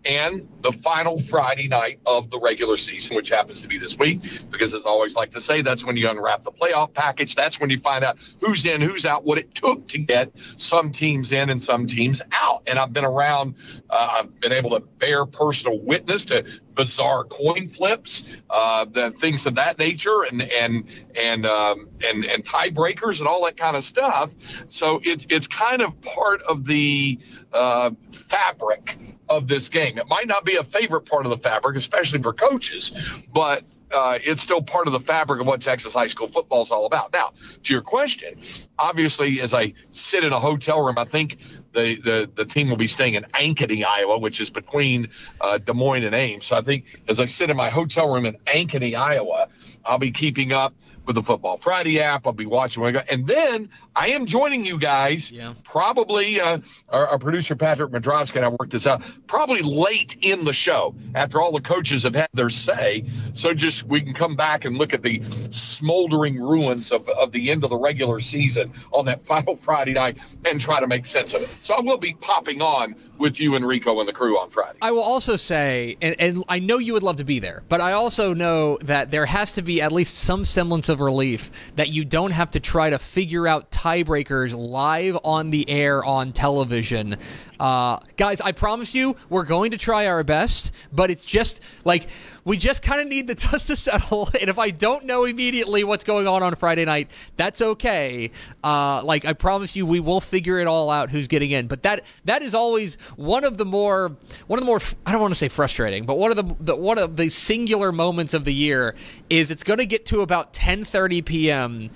[0.06, 4.20] and the final Friday night of the regular season, which happens to be this week,
[4.50, 7.34] because as I always like to say, that's when you unwrap the playoff package.
[7.34, 10.92] That's when you find out who's in, who's out, what it took to get some
[10.92, 12.62] teams in and some teams out.
[12.68, 13.56] And I've been around,
[13.90, 16.44] uh, I've been able to bear personal witness to
[16.76, 20.84] bizarre coin flips, uh, the things of that nature, and and
[21.16, 24.30] and um, and and tiebreakers and all that kind of stuff.
[24.68, 27.18] So it's it's kind of part of the
[27.52, 29.98] uh, fabric of this game.
[29.98, 32.92] It might not be a favorite part of the fabric, especially for coaches,
[33.32, 36.70] but uh, it's still part of the fabric of what Texas high school football is
[36.70, 37.12] all about.
[37.12, 38.40] Now, to your question,
[38.78, 41.38] obviously, as I sit in a hotel room, I think
[41.76, 45.08] the, the, the team will be staying in Ankeny, Iowa, which is between
[45.40, 46.46] uh, Des Moines and Ames.
[46.46, 49.48] So I think as I sit in my hotel room in Ankeny, Iowa,
[49.84, 50.74] I'll be keeping up
[51.06, 52.26] with the Football Friday app.
[52.26, 53.04] I'll be watching when I go.
[53.08, 55.54] And then I am joining you guys, yeah.
[55.64, 56.58] probably uh,
[56.90, 60.94] our, our, producer Patrick Madrowski and I worked this out, probably late in the show
[61.14, 63.04] after all the coaches have had their say.
[63.32, 67.50] So just we can come back and look at the smoldering ruins of, of the
[67.50, 71.34] end of the regular season on that final Friday night and try to make sense
[71.34, 71.48] of it.
[71.62, 74.78] So I will be popping on with you, and Rico and the crew on Friday.
[74.82, 77.80] I will also say, and, and I know you would love to be there, but
[77.80, 81.88] I also know that there has to be at least some semblance of relief that
[81.88, 87.16] you don't have to try to figure out tiebreakers live on the air on television.
[87.58, 92.08] Uh, guys, I promise you, we're going to try our best, but it's just like
[92.44, 94.28] we just kind of need the dust to settle.
[94.40, 98.30] And if I don't know immediately what's going on on Friday night, that's okay.
[98.62, 101.66] Uh, like I promise you, we will figure it all out who's getting in.
[101.66, 104.16] But that that is always one of the more
[104.46, 106.76] one of the more I don't want to say frustrating, but one of the, the
[106.76, 108.94] one of the singular moments of the year
[109.30, 111.90] is it's going to get to about 10:30 p.m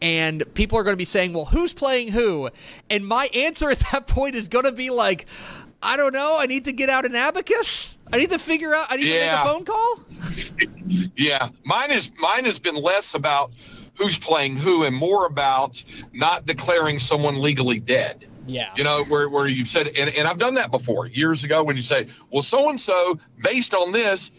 [0.00, 2.50] and people are going to be saying, "Well, who's playing who?"
[2.90, 5.26] And my answer at that point is going to be like,
[5.82, 6.36] "I don't know.
[6.38, 7.96] I need to get out an abacus.
[8.12, 8.86] I need to figure out.
[8.90, 9.20] I need yeah.
[9.20, 13.52] to make a phone call." yeah, mine is mine has been less about
[13.96, 18.26] who's playing who and more about not declaring someone legally dead.
[18.46, 18.70] Yeah.
[18.76, 21.76] You know, where, where you've said, and, and I've done that before years ago when
[21.76, 24.32] you say, well, so and so, based on this,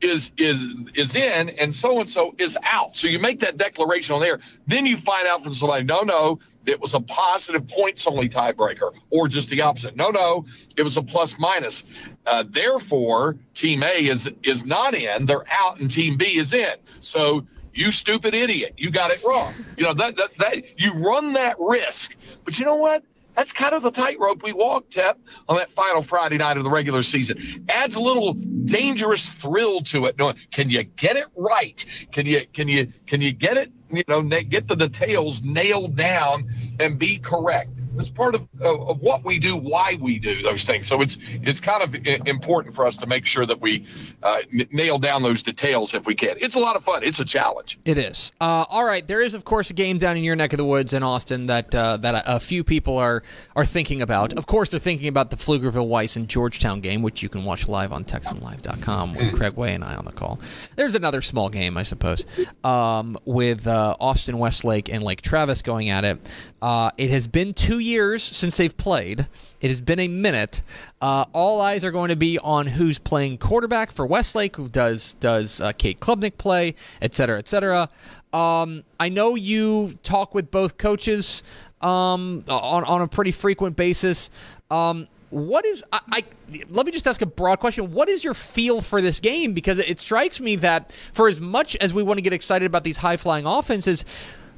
[0.00, 2.96] is is is in and so and so is out.
[2.96, 4.40] So you make that declaration on there.
[4.66, 8.92] Then you find out from somebody, no, no, it was a positive points only tiebreaker,
[9.10, 9.96] or just the opposite.
[9.96, 11.84] No, no, it was a plus minus.
[12.26, 16.74] Uh, therefore, team A is is not in, they're out, and team B is in.
[17.00, 19.54] So you stupid idiot, you got it wrong.
[19.76, 22.16] You know that that that you run that risk.
[22.44, 23.02] But you know what?
[23.40, 26.68] That's kind of the tightrope we walked, Tep, on that final Friday night of the
[26.68, 27.64] regular season.
[27.70, 30.20] Adds a little dangerous thrill to it.
[30.50, 31.82] Can you get it right?
[32.12, 33.72] Can you can you can you get it?
[33.90, 39.00] You know, get the details nailed down and be correct it's part of, of, of,
[39.00, 40.86] what we do, why we do those things.
[40.86, 41.94] So it's it's kind of
[42.26, 43.86] important for us to make sure that we
[44.22, 46.36] uh, n- nail down those details if we can.
[46.40, 47.02] It's a lot of fun.
[47.02, 47.78] It's a challenge.
[47.84, 48.32] It is.
[48.40, 50.64] Uh, all right, there is of course a game down in your neck of the
[50.64, 53.22] woods in Austin that uh, that a, a, few people are
[53.56, 54.32] are thinking about.
[54.34, 57.68] Of course, they're thinking about the Pflugerville Weiss and Georgetown game, which you can watch
[57.68, 60.40] live on TexanLive.com with Craig Way and I on the call.
[60.76, 62.24] There's another small game, I suppose,
[62.64, 66.18] um, with uh, Austin Westlake and Lake Travis going at it.
[66.62, 69.26] Uh, it has been two years since they've played.
[69.60, 70.62] It has been a minute.
[71.00, 74.56] Uh, all eyes are going to be on who's playing quarterback for Westlake.
[74.56, 77.88] Who does does uh, Cade Klubnik play, et cetera, et cetera.
[78.32, 81.42] Um, I know you talk with both coaches
[81.80, 84.30] um, on on a pretty frequent basis.
[84.70, 86.24] Um, what is I, I,
[86.70, 89.78] let me just ask a broad question what is your feel for this game because
[89.78, 92.96] it strikes me that for as much as we want to get excited about these
[92.96, 94.04] high flying offenses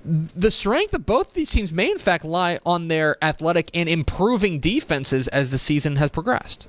[0.05, 4.59] the strength of both these teams may in fact lie on their athletic and improving
[4.59, 6.67] defenses as the season has progressed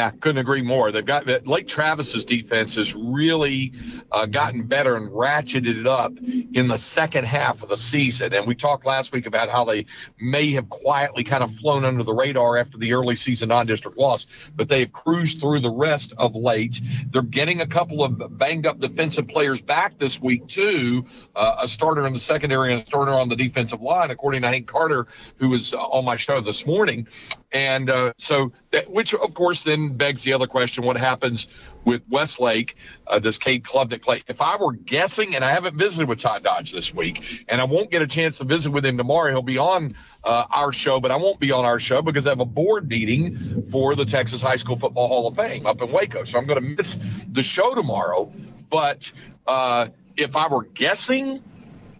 [0.00, 0.92] I couldn't agree more.
[0.92, 3.72] They've got Lake Travis's defense has really
[4.10, 8.32] uh, gotten better and ratcheted it up in the second half of the season.
[8.32, 9.86] And we talked last week about how they
[10.20, 14.26] may have quietly kind of flown under the radar after the early season non-district loss,
[14.56, 16.80] but they've cruised through the rest of late.
[17.10, 21.04] They're getting a couple of banged up defensive players back this week too.
[21.34, 24.48] Uh, a starter in the secondary and a starter on the defensive line, according to
[24.48, 27.06] Hank Carter, who was on my show this morning.
[27.52, 31.48] And uh, so, that, which of course then begs the other question: What happens
[31.84, 32.76] with Westlake?
[33.06, 34.22] Uh, does Cade Klubnik play?
[34.26, 37.64] If I were guessing, and I haven't visited with Todd Dodge this week, and I
[37.64, 40.98] won't get a chance to visit with him tomorrow, he'll be on uh, our show,
[40.98, 44.04] but I won't be on our show because I have a board meeting for the
[44.04, 46.24] Texas High School Football Hall of Fame up in Waco.
[46.24, 46.98] So I'm going to miss
[47.30, 48.32] the show tomorrow.
[48.70, 49.12] But
[49.46, 51.42] uh, if I were guessing,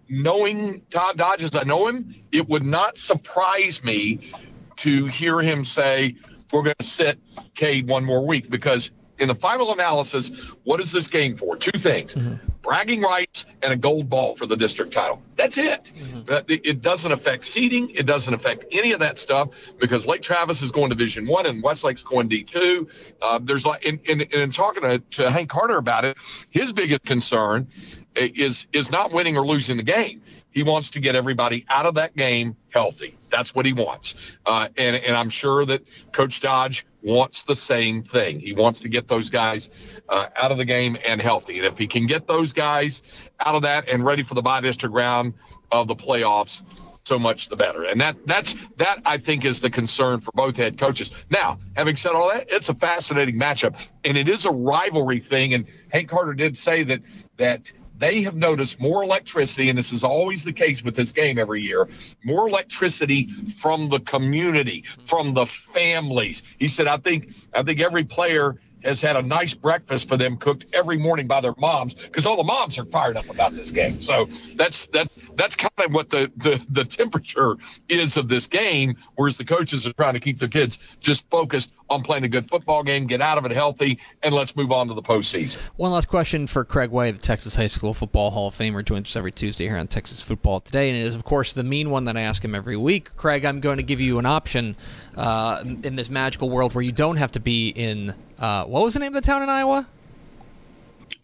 [0.09, 4.31] knowing Todd Dodge as I know him, it would not surprise me
[4.77, 6.15] to hear him say,
[6.51, 7.19] we're going to sit
[7.55, 10.31] Cade one more week because in the final analysis,
[10.63, 11.55] what is this game for?
[11.55, 12.35] Two things: mm-hmm.
[12.61, 15.21] bragging rights and a gold ball for the district title.
[15.35, 15.91] That's it.
[15.95, 16.45] Mm-hmm.
[16.47, 17.89] It doesn't affect seeding.
[17.91, 21.63] It doesn't affect any of that stuff because Lake Travis is going Division One and
[21.63, 22.87] Westlake's going D two.
[23.21, 26.17] Uh, there's like in, in, in talking to, to Hank Carter about it,
[26.49, 27.67] his biggest concern
[28.15, 30.21] is is not winning or losing the game.
[30.53, 33.17] He wants to get everybody out of that game healthy.
[33.29, 34.15] That's what he wants.
[34.45, 38.39] Uh, and, and I'm sure that Coach Dodge wants the same thing.
[38.39, 39.69] He wants to get those guys
[40.09, 41.57] uh, out of the game and healthy.
[41.57, 43.03] And if he can get those guys
[43.39, 45.33] out of that and ready for the bi-district round
[45.71, 46.63] of the playoffs,
[47.05, 47.83] so much the better.
[47.83, 51.11] And that that's that I think is the concern for both head coaches.
[51.29, 55.53] Now, having said all that, it's a fascinating matchup and it is a rivalry thing.
[55.53, 57.01] And Hank Carter did say that
[57.37, 57.71] that
[58.03, 61.61] they have noticed more electricity, and this is always the case with this game every
[61.61, 61.87] year,
[62.25, 63.27] more electricity
[63.61, 66.43] from the community, from the families.
[66.59, 70.35] He said, I think I think every player has had a nice breakfast for them
[70.35, 73.71] cooked every morning by their moms because all the moms are fired up about this
[73.71, 74.01] game.
[74.01, 77.55] So that's that that's kind of what the, the the temperature
[77.89, 81.71] is of this game, whereas the coaches are trying to keep their kids just focused
[81.89, 84.87] on playing a good football game, get out of it healthy, and let's move on
[84.87, 85.57] to the postseason.
[85.75, 89.07] One last question for Craig Way, the Texas High School Football Hall of Famer, joins
[89.07, 91.89] us every Tuesday here on Texas Football Today, and it is of course the mean
[91.89, 93.15] one that I ask him every week.
[93.15, 94.75] Craig, I'm going to give you an option
[95.15, 98.93] uh, in this magical world where you don't have to be in uh, what was
[98.93, 99.87] the name of the town in Iowa?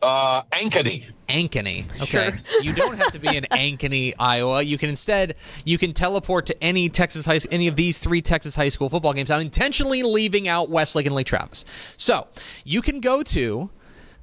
[0.02, 1.04] Uh, Ankeny.
[1.28, 1.86] Ankeny.
[2.02, 2.06] Okay.
[2.06, 2.40] Sure.
[2.62, 4.62] you don't have to be in Ankeny, Iowa.
[4.62, 5.36] You can instead
[5.66, 9.14] you can teleport to any Texas high any of these three Texas high school football
[9.14, 9.30] games.
[9.30, 11.66] I'm intentionally leaving out Westlake and Lake Travis.
[11.98, 12.28] So
[12.64, 13.70] you can go to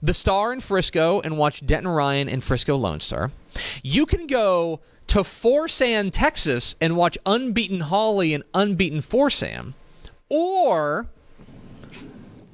[0.02, 3.32] the Star in Frisco and watch Denton Ryan and Frisco Lone Star.
[3.82, 9.74] You can go to Forsan, Texas, and watch unbeaten Hawley and unbeaten Forsan,
[10.28, 11.06] or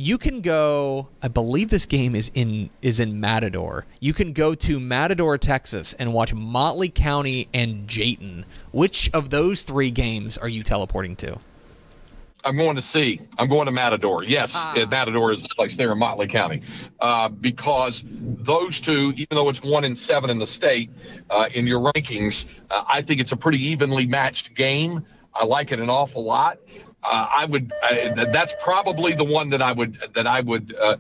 [0.03, 3.87] you can go i believe this game is in is in matador.
[4.01, 8.45] You can go to matador texas and watch motley county and jayton.
[8.73, 11.39] Which of those three games are you teleporting to?
[12.45, 13.21] I'm going to see.
[13.39, 14.25] I'm going to matador.
[14.25, 14.87] Yes ah.
[14.91, 16.63] matador is the place there in motley county.
[16.99, 20.91] Uh, because those two even though it's one in seven in the state
[21.31, 25.07] uh, in your rankings uh, i think it's a pretty evenly matched game.
[25.35, 26.59] I like it an awful lot
[27.03, 27.73] uh, I would.
[27.83, 30.97] Uh, that's probably the one that I would that I would uh,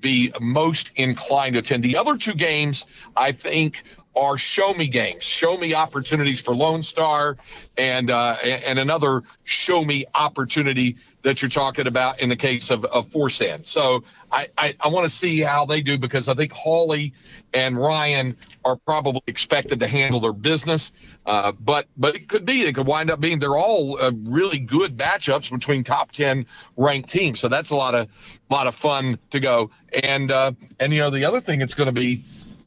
[0.00, 1.82] be most inclined to attend.
[1.82, 3.82] The other two games, I think,
[4.14, 7.36] are show me games, show me opportunities for Lone Star,
[7.76, 12.84] and uh, and another show me opportunity that you're talking about in the case of,
[12.86, 13.64] of Forsan.
[13.64, 17.12] So I, I, I want to see how they do because I think Hawley
[17.54, 20.92] and Ryan are probably expected to handle their business.
[21.24, 24.58] Uh, but but it could be it could wind up being they're all uh, really
[24.58, 26.44] good matchups between top ten
[26.76, 27.38] ranked teams.
[27.38, 28.08] So that's a lot of
[28.50, 29.70] lot of fun to go.
[30.02, 32.22] And uh, and you know the other thing it's going to be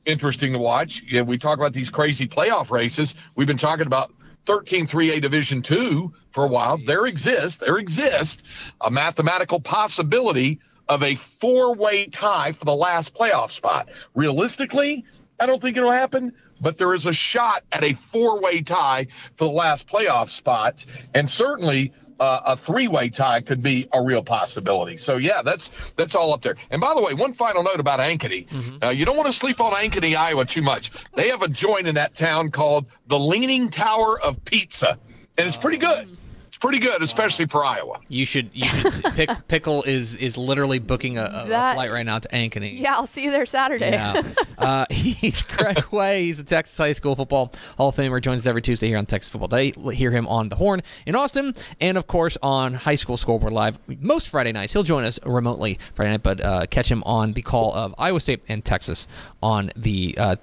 [0.05, 1.03] interesting to watch.
[1.05, 3.15] Yeah, we talk about these crazy playoff races.
[3.35, 4.13] We've been talking about
[4.45, 6.77] 13 3A Division 2 for a while.
[6.77, 8.43] There exists, there exists
[8.81, 13.89] a mathematical possibility of a four-way tie for the last playoff spot.
[14.13, 15.03] Realistically,
[15.39, 19.45] I don't think it'll happen, but there is a shot at a four-way tie for
[19.45, 24.97] the last playoff spot, and certainly uh, a three-way tie could be a real possibility.
[24.97, 26.55] So yeah, that's that's all up there.
[26.69, 28.83] And by the way, one final note about Ankeny: mm-hmm.
[28.83, 30.91] uh, you don't want to sleep on Ankeny, Iowa, too much.
[31.15, 34.97] They have a joint in that town called the Leaning Tower of Pizza,
[35.37, 36.07] and it's pretty good.
[36.55, 37.99] It's pretty good, especially for Iowa.
[38.07, 38.49] You should.
[38.53, 38.93] You should.
[38.93, 42.79] see- Pick, Pickle is is literally booking a, a, a flight right now to Ankeny.
[42.79, 43.91] Yeah, I'll see you there Saturday.
[43.91, 44.21] Yeah.
[44.57, 46.23] uh, he's Craig Way.
[46.23, 48.21] He's a Texas High School Football Hall of Famer.
[48.21, 49.71] Joins us every Tuesday here on Texas Football Day.
[49.93, 53.77] Hear him on the Horn in Austin, and of course on High School Scoreboard Live
[53.99, 54.71] most Friday nights.
[54.71, 58.21] He'll join us remotely Friday night, but uh, catch him on the call of Iowa
[58.21, 59.09] State and Texas
[59.43, 60.35] on the uh,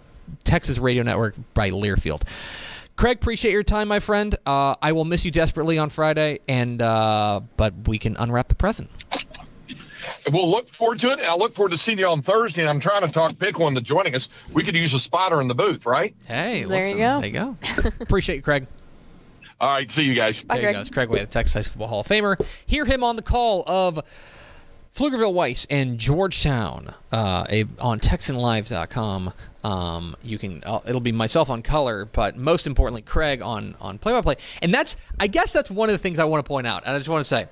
[0.45, 2.25] Texas Radio Network by Learfield.
[3.03, 4.33] Craig, appreciate your time, my friend.
[4.47, 8.55] Uh, I will miss you desperately on Friday, and uh, but we can unwrap the
[8.55, 8.91] present.
[10.31, 11.19] We'll look forward to it.
[11.19, 12.61] And I look forward to seeing you on Thursday.
[12.61, 14.29] And I'm trying to talk Pickle into joining us.
[14.53, 16.15] We could use a spotter in the booth, right?
[16.29, 17.21] Hey, There you go.
[17.21, 17.57] There you go.
[18.01, 18.69] appreciate you, Craig.
[19.61, 19.91] All right.
[19.91, 20.41] See you guys.
[20.41, 20.77] Bye, there Greg.
[20.77, 20.91] he goes.
[20.91, 22.41] Craig Way, the Texas High School Hall of Famer.
[22.67, 23.99] Hear him on the call of
[24.95, 29.33] Pflugerville Weiss and Georgetown uh, a, on TexanLive.com.
[29.65, 33.99] Um, you can uh, it'll be myself on color, but most importantly, Craig on on
[33.99, 34.37] play by play.
[34.61, 36.83] And that's I guess that's one of the things I want to point out.
[36.85, 37.47] And I just want to say.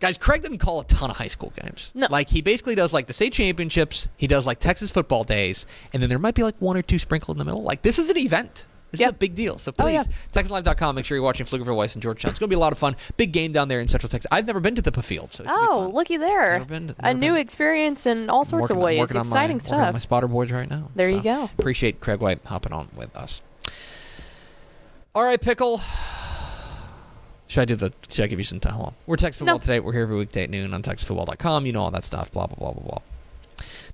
[0.00, 1.92] Guys, Craig doesn't call a ton of high school games.
[1.94, 2.08] No.
[2.10, 6.02] Like he basically does like the state championships, he does like Texas football days, and
[6.02, 7.62] then there might be like one or two sprinkled in the middle.
[7.62, 8.64] Like this is an event.
[8.94, 9.08] This Yeah.
[9.08, 9.58] is a big deal.
[9.58, 10.02] So Oh, please, yeah.
[10.32, 10.94] TexanLive.com.
[10.96, 12.30] Make sure you're watching Pflugerville Weiss and Georgetown.
[12.30, 12.96] It's going to be a lot of fun.
[13.16, 14.28] Big game down there in Central Texas.
[14.32, 16.58] I've never been to the Field, so it's Oh, looky there.
[16.58, 19.12] Never been to- a never new experience in all sorts working, of ways.
[19.12, 20.88] my- Exciting working on my spotter boards right now.
[20.94, 21.50] There you go.
[21.58, 23.42] Appreciate Craig Way hopping on with us.
[25.14, 25.80] All right, pickle.
[27.46, 27.92] Should I do the?
[28.08, 28.72] Should I give you some time?
[28.74, 28.94] Hold on.
[29.06, 29.60] We're Texas Football No.
[29.60, 29.78] today.
[29.80, 31.66] We're here every weekday at noon on TexasFootball.com.
[31.66, 32.32] You know all that stuff.
[32.32, 32.98] Blah blah blah blah blah.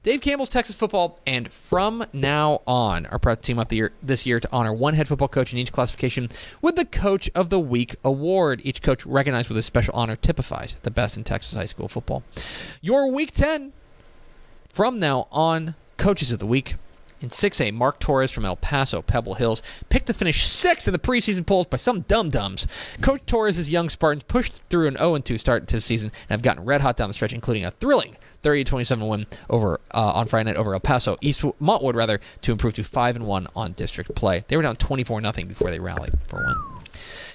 [0.03, 4.25] Dave Campbell's Texas Football, and from now on, are proud team up the year, this
[4.25, 6.31] year to honor one head football coach in each classification
[6.63, 8.63] with the Coach of the Week award.
[8.65, 12.23] Each coach recognized with a special honor typifies the best in Texas high school football.
[12.81, 13.75] Your Week 10
[14.71, 16.77] from now on, Coaches of the Week.
[17.21, 20.99] In 6A, Mark Torres from El Paso, Pebble Hills, picked to finish sixth in the
[20.99, 22.67] preseason polls by some dum dums.
[23.03, 26.41] Coach Torres' young Spartans pushed through an 0 2 start to the season and have
[26.41, 30.27] gotten red hot down the stretch, including a thrilling 30 27 win over uh, on
[30.27, 33.73] Friday night over El Paso, East Montwood rather, to improve to 5 and 1 on
[33.73, 34.45] district play.
[34.49, 36.81] They were down 24 0 before they rallied for one.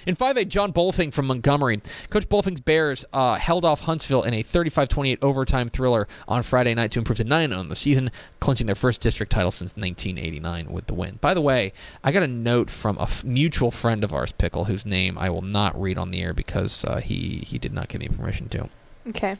[0.06, 1.82] In 5A, John Bolfing from Montgomery.
[2.10, 6.74] Coach Bolfing's Bears uh, held off Huntsville in a 35 28 overtime thriller on Friday
[6.74, 10.70] night to improve to 9 on the season, clinching their first district title since 1989
[10.70, 11.18] with the win.
[11.20, 11.72] By the way,
[12.04, 15.28] I got a note from a f- mutual friend of ours, Pickle, whose name I
[15.28, 18.48] will not read on the air because uh, he, he did not give me permission
[18.50, 18.68] to.
[19.08, 19.36] Okay.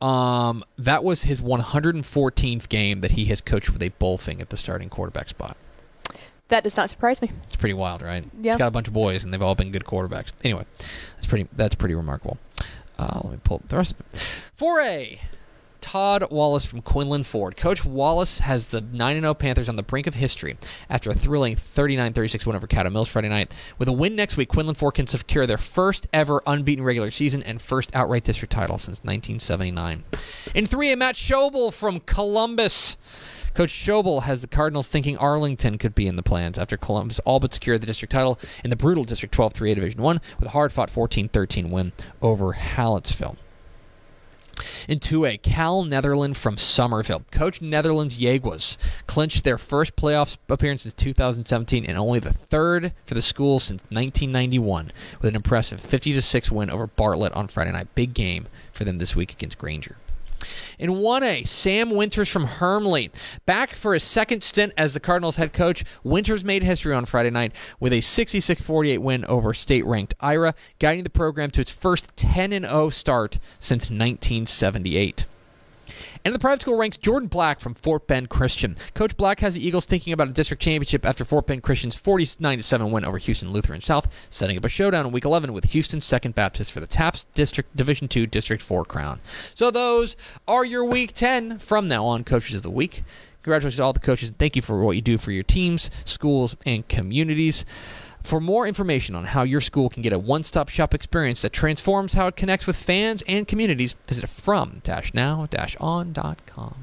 [0.00, 4.56] Um, that was his 114th game that he has coached with a Bolfing at the
[4.56, 5.56] starting quarterback spot.
[6.48, 7.30] That does not surprise me.
[7.44, 8.24] It's pretty wild, right?
[8.40, 8.52] Yeah.
[8.52, 10.32] He's got a bunch of boys, and they've all been good quarterbacks.
[10.42, 10.64] Anyway,
[11.16, 11.46] that's pretty.
[11.52, 12.38] That's pretty remarkable.
[12.98, 14.26] Uh, let me pull up the rest of it.
[14.58, 15.18] 4A.
[15.80, 17.56] Todd Wallace from Quinlan Ford.
[17.56, 20.56] Coach Wallace has the 9 0 Panthers on the brink of history
[20.90, 23.54] after a thrilling 39 36 win over Caddo Mills Friday night.
[23.78, 27.42] With a win next week, Quinlan Ford can secure their first ever unbeaten regular season
[27.42, 30.04] and first outright district title since 1979.
[30.54, 32.96] In 3A, Matt Schobel from Columbus.
[33.54, 37.40] Coach Schobel has the Cardinals thinking Arlington could be in the plans after Columbus all
[37.40, 40.52] but secured the district title in the brutal District 12 3A Division 1 with a
[40.52, 43.36] hard fought 14 13 win over Hallettsville.
[44.88, 47.24] In 2A, Cal Netherland from Somerville.
[47.30, 53.14] Coach Netherland's Jaguars clinched their first playoff appearance since 2017 and only the third for
[53.14, 54.90] the school since 1991
[55.20, 57.94] with an impressive 50 6 win over Bartlett on Friday night.
[57.94, 59.96] Big game for them this week against Granger.
[60.78, 63.08] In 1A, Sam Winters from Hermleigh.
[63.46, 67.30] Back for his second stint as the Cardinals head coach, Winters made history on Friday
[67.30, 71.70] night with a 66 48 win over state ranked Ira, guiding the program to its
[71.70, 75.26] first 10 0 start since 1978.
[76.24, 78.76] And in the private school ranks Jordan Black from Fort Bend Christian.
[78.94, 82.62] Coach Black has the Eagles thinking about a district championship after Fort Bend Christian's 49
[82.62, 86.00] 7 win over Houston Lutheran South, setting up a showdown in Week 11 with Houston
[86.00, 89.20] Second Baptist for the TAPPS District Division II District 4 crown.
[89.54, 90.16] So those
[90.46, 93.04] are your Week 10 from now on Coaches of the Week.
[93.42, 94.32] Congratulations to all the coaches.
[94.38, 97.64] Thank you for what you do for your teams, schools, and communities.
[98.22, 101.52] For more information on how your school can get a one stop shop experience that
[101.52, 104.82] transforms how it connects with fans and communities, visit from
[105.14, 105.48] now
[105.80, 106.74] on.com.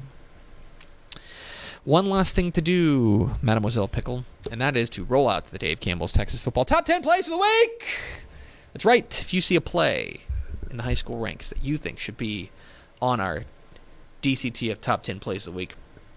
[1.84, 5.78] One last thing to do, Mademoiselle Pickle, and that is to roll out the Dave
[5.78, 7.86] Campbell's Texas Football Top 10 Plays of the Week!
[8.72, 9.20] That's right.
[9.22, 10.22] If you see a play
[10.68, 12.50] in the high school ranks that you think should be
[13.00, 13.44] on our
[14.20, 15.74] DCTF Top 10 Plays of the Week,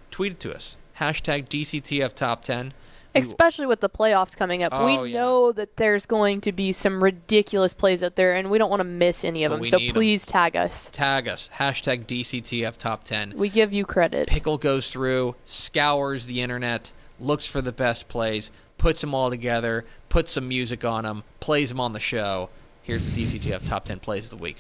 [0.10, 0.76] tweet it to us.
[1.00, 2.74] Hashtag DCTF Top 10.
[3.16, 4.72] We will- Especially with the playoffs coming up.
[4.74, 5.20] Oh, we yeah.
[5.20, 8.82] know that there's going to be some ridiculous plays out there, and we don't want
[8.82, 9.66] to miss any of So them.
[9.66, 9.94] So need 'em.
[9.94, 10.90] please tag us.
[10.92, 11.50] tag us.
[11.58, 13.34] Hashtag DCTF Top 10.
[13.36, 14.28] We give you credit.
[14.30, 19.86] Pickle goes through, scours the internet, looks for the best plays, puts them all together,
[20.10, 22.50] puts some music on them, plays them on the show.
[22.84, 24.58] Here's the DCTF top 10 plays of the week.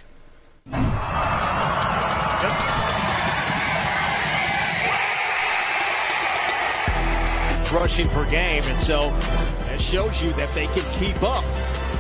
[7.72, 9.10] Rushing per game, and so
[9.68, 11.44] that shows you that they can keep up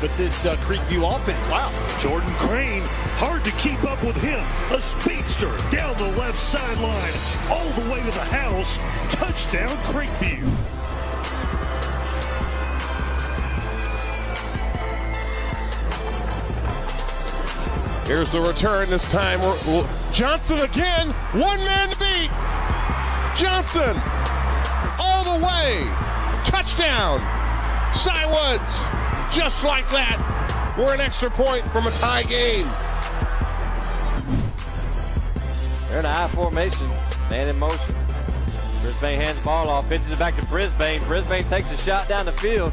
[0.01, 1.47] with this uh, Creekview offense.
[1.49, 1.71] Wow.
[1.99, 2.83] Jordan Crane,
[3.17, 4.43] hard to keep up with him.
[4.75, 7.13] A speedster down the left sideline,
[7.49, 8.77] all the way to the house.
[9.13, 10.45] Touchdown, Creekview.
[18.07, 18.89] Here's the return.
[18.89, 19.39] This time,
[20.13, 21.09] Johnson again.
[21.33, 22.31] One man to beat.
[23.37, 24.01] Johnson
[24.99, 25.83] all the way.
[26.45, 27.19] Touchdown.
[27.95, 29.35] Cy Woods.
[29.35, 30.75] Just like that.
[30.77, 32.65] We're an extra point from a tie game.
[35.89, 36.87] They're in a high formation.
[37.29, 37.95] Man in motion.
[38.81, 41.03] Brisbane hands the ball off, pitches it back to Brisbane.
[41.03, 42.71] Brisbane takes a shot down the field.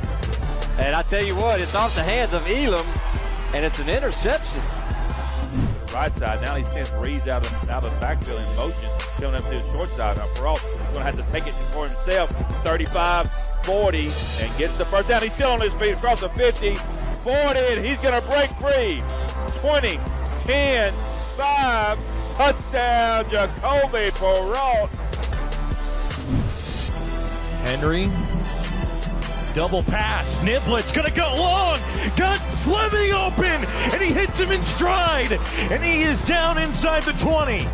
[0.79, 2.87] And I tell you what, it's off the hands of Elam,
[3.55, 4.63] and it's an interception
[5.97, 6.43] right side.
[6.43, 9.51] Now he sends Reeves out of, out of the backfield in motion, coming up to
[9.51, 10.19] his short side.
[10.19, 12.31] Now Peralta is going to have to take it for himself.
[12.63, 13.31] 35,
[13.65, 15.23] 40, and gets the first down.
[15.23, 19.03] He's still on his feet across the 50, 40, and he's going to break free.
[19.61, 19.99] 20,
[20.45, 24.97] 10, 5, touchdown, Jacoby Peralta.
[27.63, 28.11] Henry
[29.55, 30.45] Double pass.
[30.45, 31.79] Niblett's going to go long.
[32.15, 35.33] Got Fleming open, and he hits him in stride,
[35.71, 37.67] and he is down inside the 20.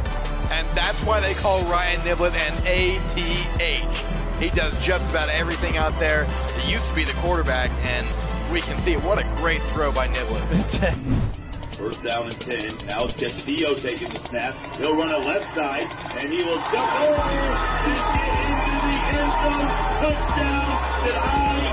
[0.52, 4.38] And that's why they call Ryan Niblett an ATH.
[4.38, 6.26] He does just about everything out there.
[6.60, 8.06] He used to be the quarterback, and
[8.52, 10.94] we can see what a great throw by Niblett.
[11.76, 12.86] First down and 10.
[12.86, 14.54] Now it's Castillo taking the snap.
[14.76, 15.86] He'll run a left side,
[16.18, 17.98] and he will jump over oh, and
[18.28, 19.72] get into the end zone.
[20.02, 20.62] Touchdown.
[21.04, 21.71] I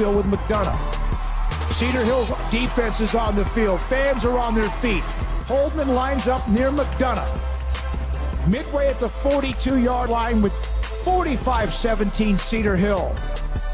[0.00, 1.72] backfield with McDonough.
[1.72, 3.80] Cedar Hill's defense is on the field.
[3.82, 5.02] Fans are on their feet.
[5.46, 8.48] Holdman lines up near McDonough.
[8.48, 10.54] Midway at the 42 yard line with
[11.04, 13.12] 45 17 Cedar Hill.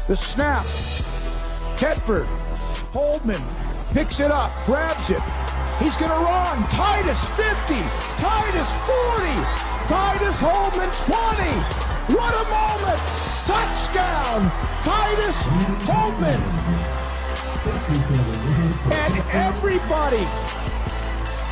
[0.07, 0.65] The snap.
[1.77, 2.27] Tedford.
[2.91, 3.41] Holdman
[3.93, 5.21] picks it up, grabs it.
[5.79, 6.63] He's going to run.
[6.69, 7.75] Titus 50.
[8.21, 9.67] Titus 40.
[9.87, 11.87] Titus Holdman 20.
[12.17, 13.01] What a moment!
[13.45, 14.51] Touchdown!
[14.87, 15.35] Titus
[15.83, 16.41] Holman!
[18.93, 20.25] And everybody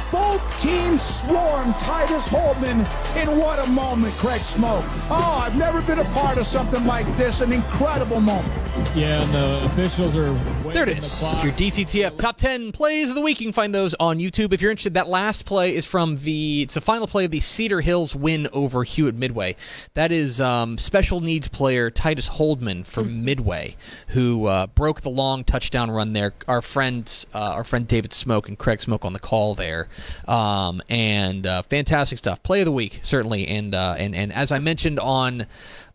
[0.09, 2.79] both teams swarmed Titus Holman
[3.17, 4.85] in what a moment, Craig Smoke.
[5.09, 7.41] Oh, I've never been a part of something like this.
[7.41, 8.64] An incredible moment.
[8.93, 10.33] Yeah, and the officials are
[10.73, 10.83] there.
[10.83, 13.39] It is the your DCTF top ten plays of the week.
[13.39, 14.95] You can find those on YouTube if you're interested.
[14.95, 18.49] That last play is from the it's the final play of the Cedar Hills win
[18.51, 19.55] over Hewitt Midway.
[19.93, 23.23] That is um, special needs player Titus Holdman from mm.
[23.23, 23.77] Midway
[24.09, 26.33] who uh, broke the long touchdown run there.
[26.47, 29.87] Our friend uh, our friend David Smoke and Craig Smoke on the call there,
[30.27, 32.43] um, and uh, fantastic stuff.
[32.43, 35.47] Play of the week certainly, and uh, and and as I mentioned on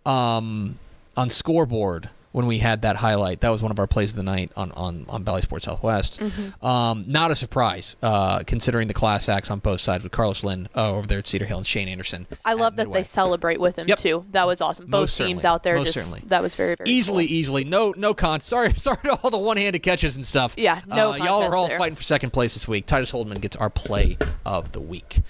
[0.06, 0.78] um,
[1.14, 3.40] on scoreboard when we had that highlight.
[3.40, 6.20] That was one of our plays of the night on on, on Bally Sports Southwest.
[6.20, 6.64] Mm-hmm.
[6.64, 10.68] Um, not a surprise, uh, considering the class acts on both sides with Carlos Lynn
[10.74, 12.26] uh, over there at Cedar Hill and Shane Anderson.
[12.44, 13.00] I love that Midway.
[13.00, 13.98] they celebrate with him yep.
[13.98, 14.24] too.
[14.30, 14.86] That was awesome.
[14.86, 15.46] Both Most teams certainly.
[15.46, 16.28] out there Most just certainly.
[16.28, 17.36] that was very very easily, cool.
[17.36, 17.64] easily.
[17.64, 18.40] No, no con.
[18.40, 20.54] Sorry, sorry to all the one-handed catches and stuff.
[20.56, 21.12] Yeah, no.
[21.12, 21.78] Uh, y'all are all there.
[21.78, 22.86] fighting for second place this week.
[22.86, 24.16] Titus Holdman gets our play
[24.46, 25.20] of the week.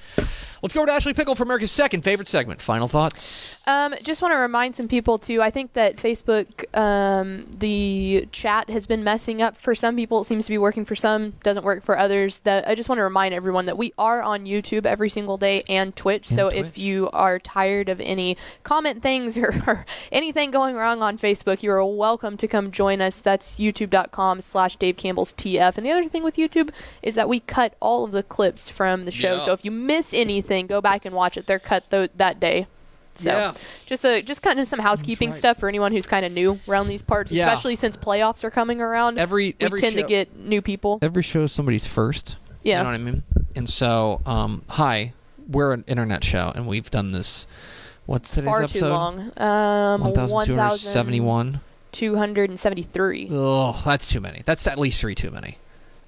[0.62, 2.60] Let's go to Ashley Pickle for America's second favorite segment.
[2.60, 3.66] Final thoughts.
[3.66, 5.40] Um, just want to remind some people too.
[5.40, 10.20] I think that Facebook, um, the chat has been messing up for some people.
[10.20, 12.40] It seems to be working for some, doesn't work for others.
[12.40, 15.62] That I just want to remind everyone that we are on YouTube every single day
[15.66, 16.28] and Twitch.
[16.28, 16.66] And so Twitch.
[16.66, 21.62] if you are tired of any comment things or, or anything going wrong on Facebook,
[21.62, 23.18] you are welcome to come join us.
[23.18, 25.78] That's YouTube.com/slash Dave Campbell's TF.
[25.78, 26.68] And the other thing with YouTube
[27.02, 29.36] is that we cut all of the clips from the show.
[29.36, 29.40] Yeah.
[29.40, 31.46] So if you miss anything, go back and watch it.
[31.46, 32.66] They're cut th- that day.
[33.14, 33.52] So Yeah.
[33.86, 35.38] just a just kind of some housekeeping right.
[35.38, 37.46] stuff for anyone who's kind of new around these parts, Yeah.
[37.46, 39.18] especially since playoffs are coming around.
[39.18, 40.98] Every we every tend show, to get new people.
[41.02, 42.36] every show is somebody's first.
[42.62, 42.78] Yeah.
[42.78, 43.22] You know what I mean?
[43.56, 45.12] And so, um, hi,
[45.48, 47.46] we're an internet show, and we've done this.
[48.06, 48.78] What's today's Far episode?
[48.80, 49.20] too long.
[49.38, 51.60] Um, 1,271.
[51.92, 53.28] 273.
[53.32, 54.42] Oh, that's too many.
[54.44, 55.58] That's at least three too many.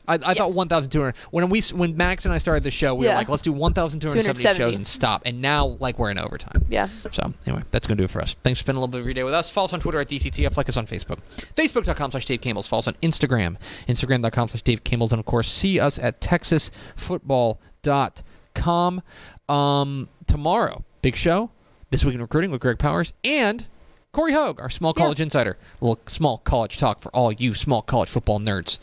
[0.09, 1.16] I, I thought 1,200.
[1.30, 4.55] When we when Max and I started the show, we were like, let's do 1,270
[4.55, 5.22] shows and stop.
[5.24, 6.64] And now, like, we're in overtime.
[6.68, 6.88] Yeah.
[7.12, 8.34] So anyway, that's gonna do it for us.
[8.42, 9.50] Thanks for spending a little bit of your day with us.
[9.50, 10.57] Follow us on Twitter at DCTF.
[10.57, 11.18] Like us on Facebook,
[11.57, 12.66] Facebook.com slash Dave Campbell's.
[12.66, 13.57] Follow us on Instagram,
[13.88, 19.03] Instagram.com slash Dave Campbell's, and of course, see us at TexasFootball.com.
[19.48, 21.50] Um, tomorrow, big show.
[21.90, 23.66] This week in recruiting with Greg Powers and
[24.12, 25.59] Corey Hogue, our small college insider.
[25.80, 28.78] A little small college talk for all you small college football nerds.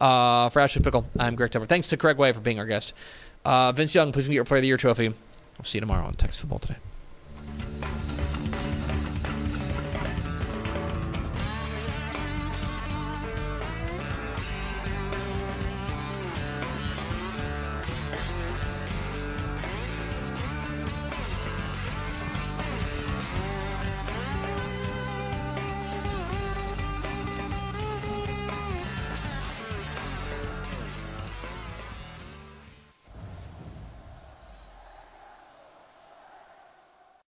[0.00, 1.68] Uh, for Ashley Pickle, I'm Greg Tepper.
[1.68, 2.92] Thanks to Craig Way for being our guest.
[3.44, 5.08] Uh, Vince Young, please get your Player of the Year trophy.
[5.08, 6.76] We'll see you tomorrow on Texas Football Today.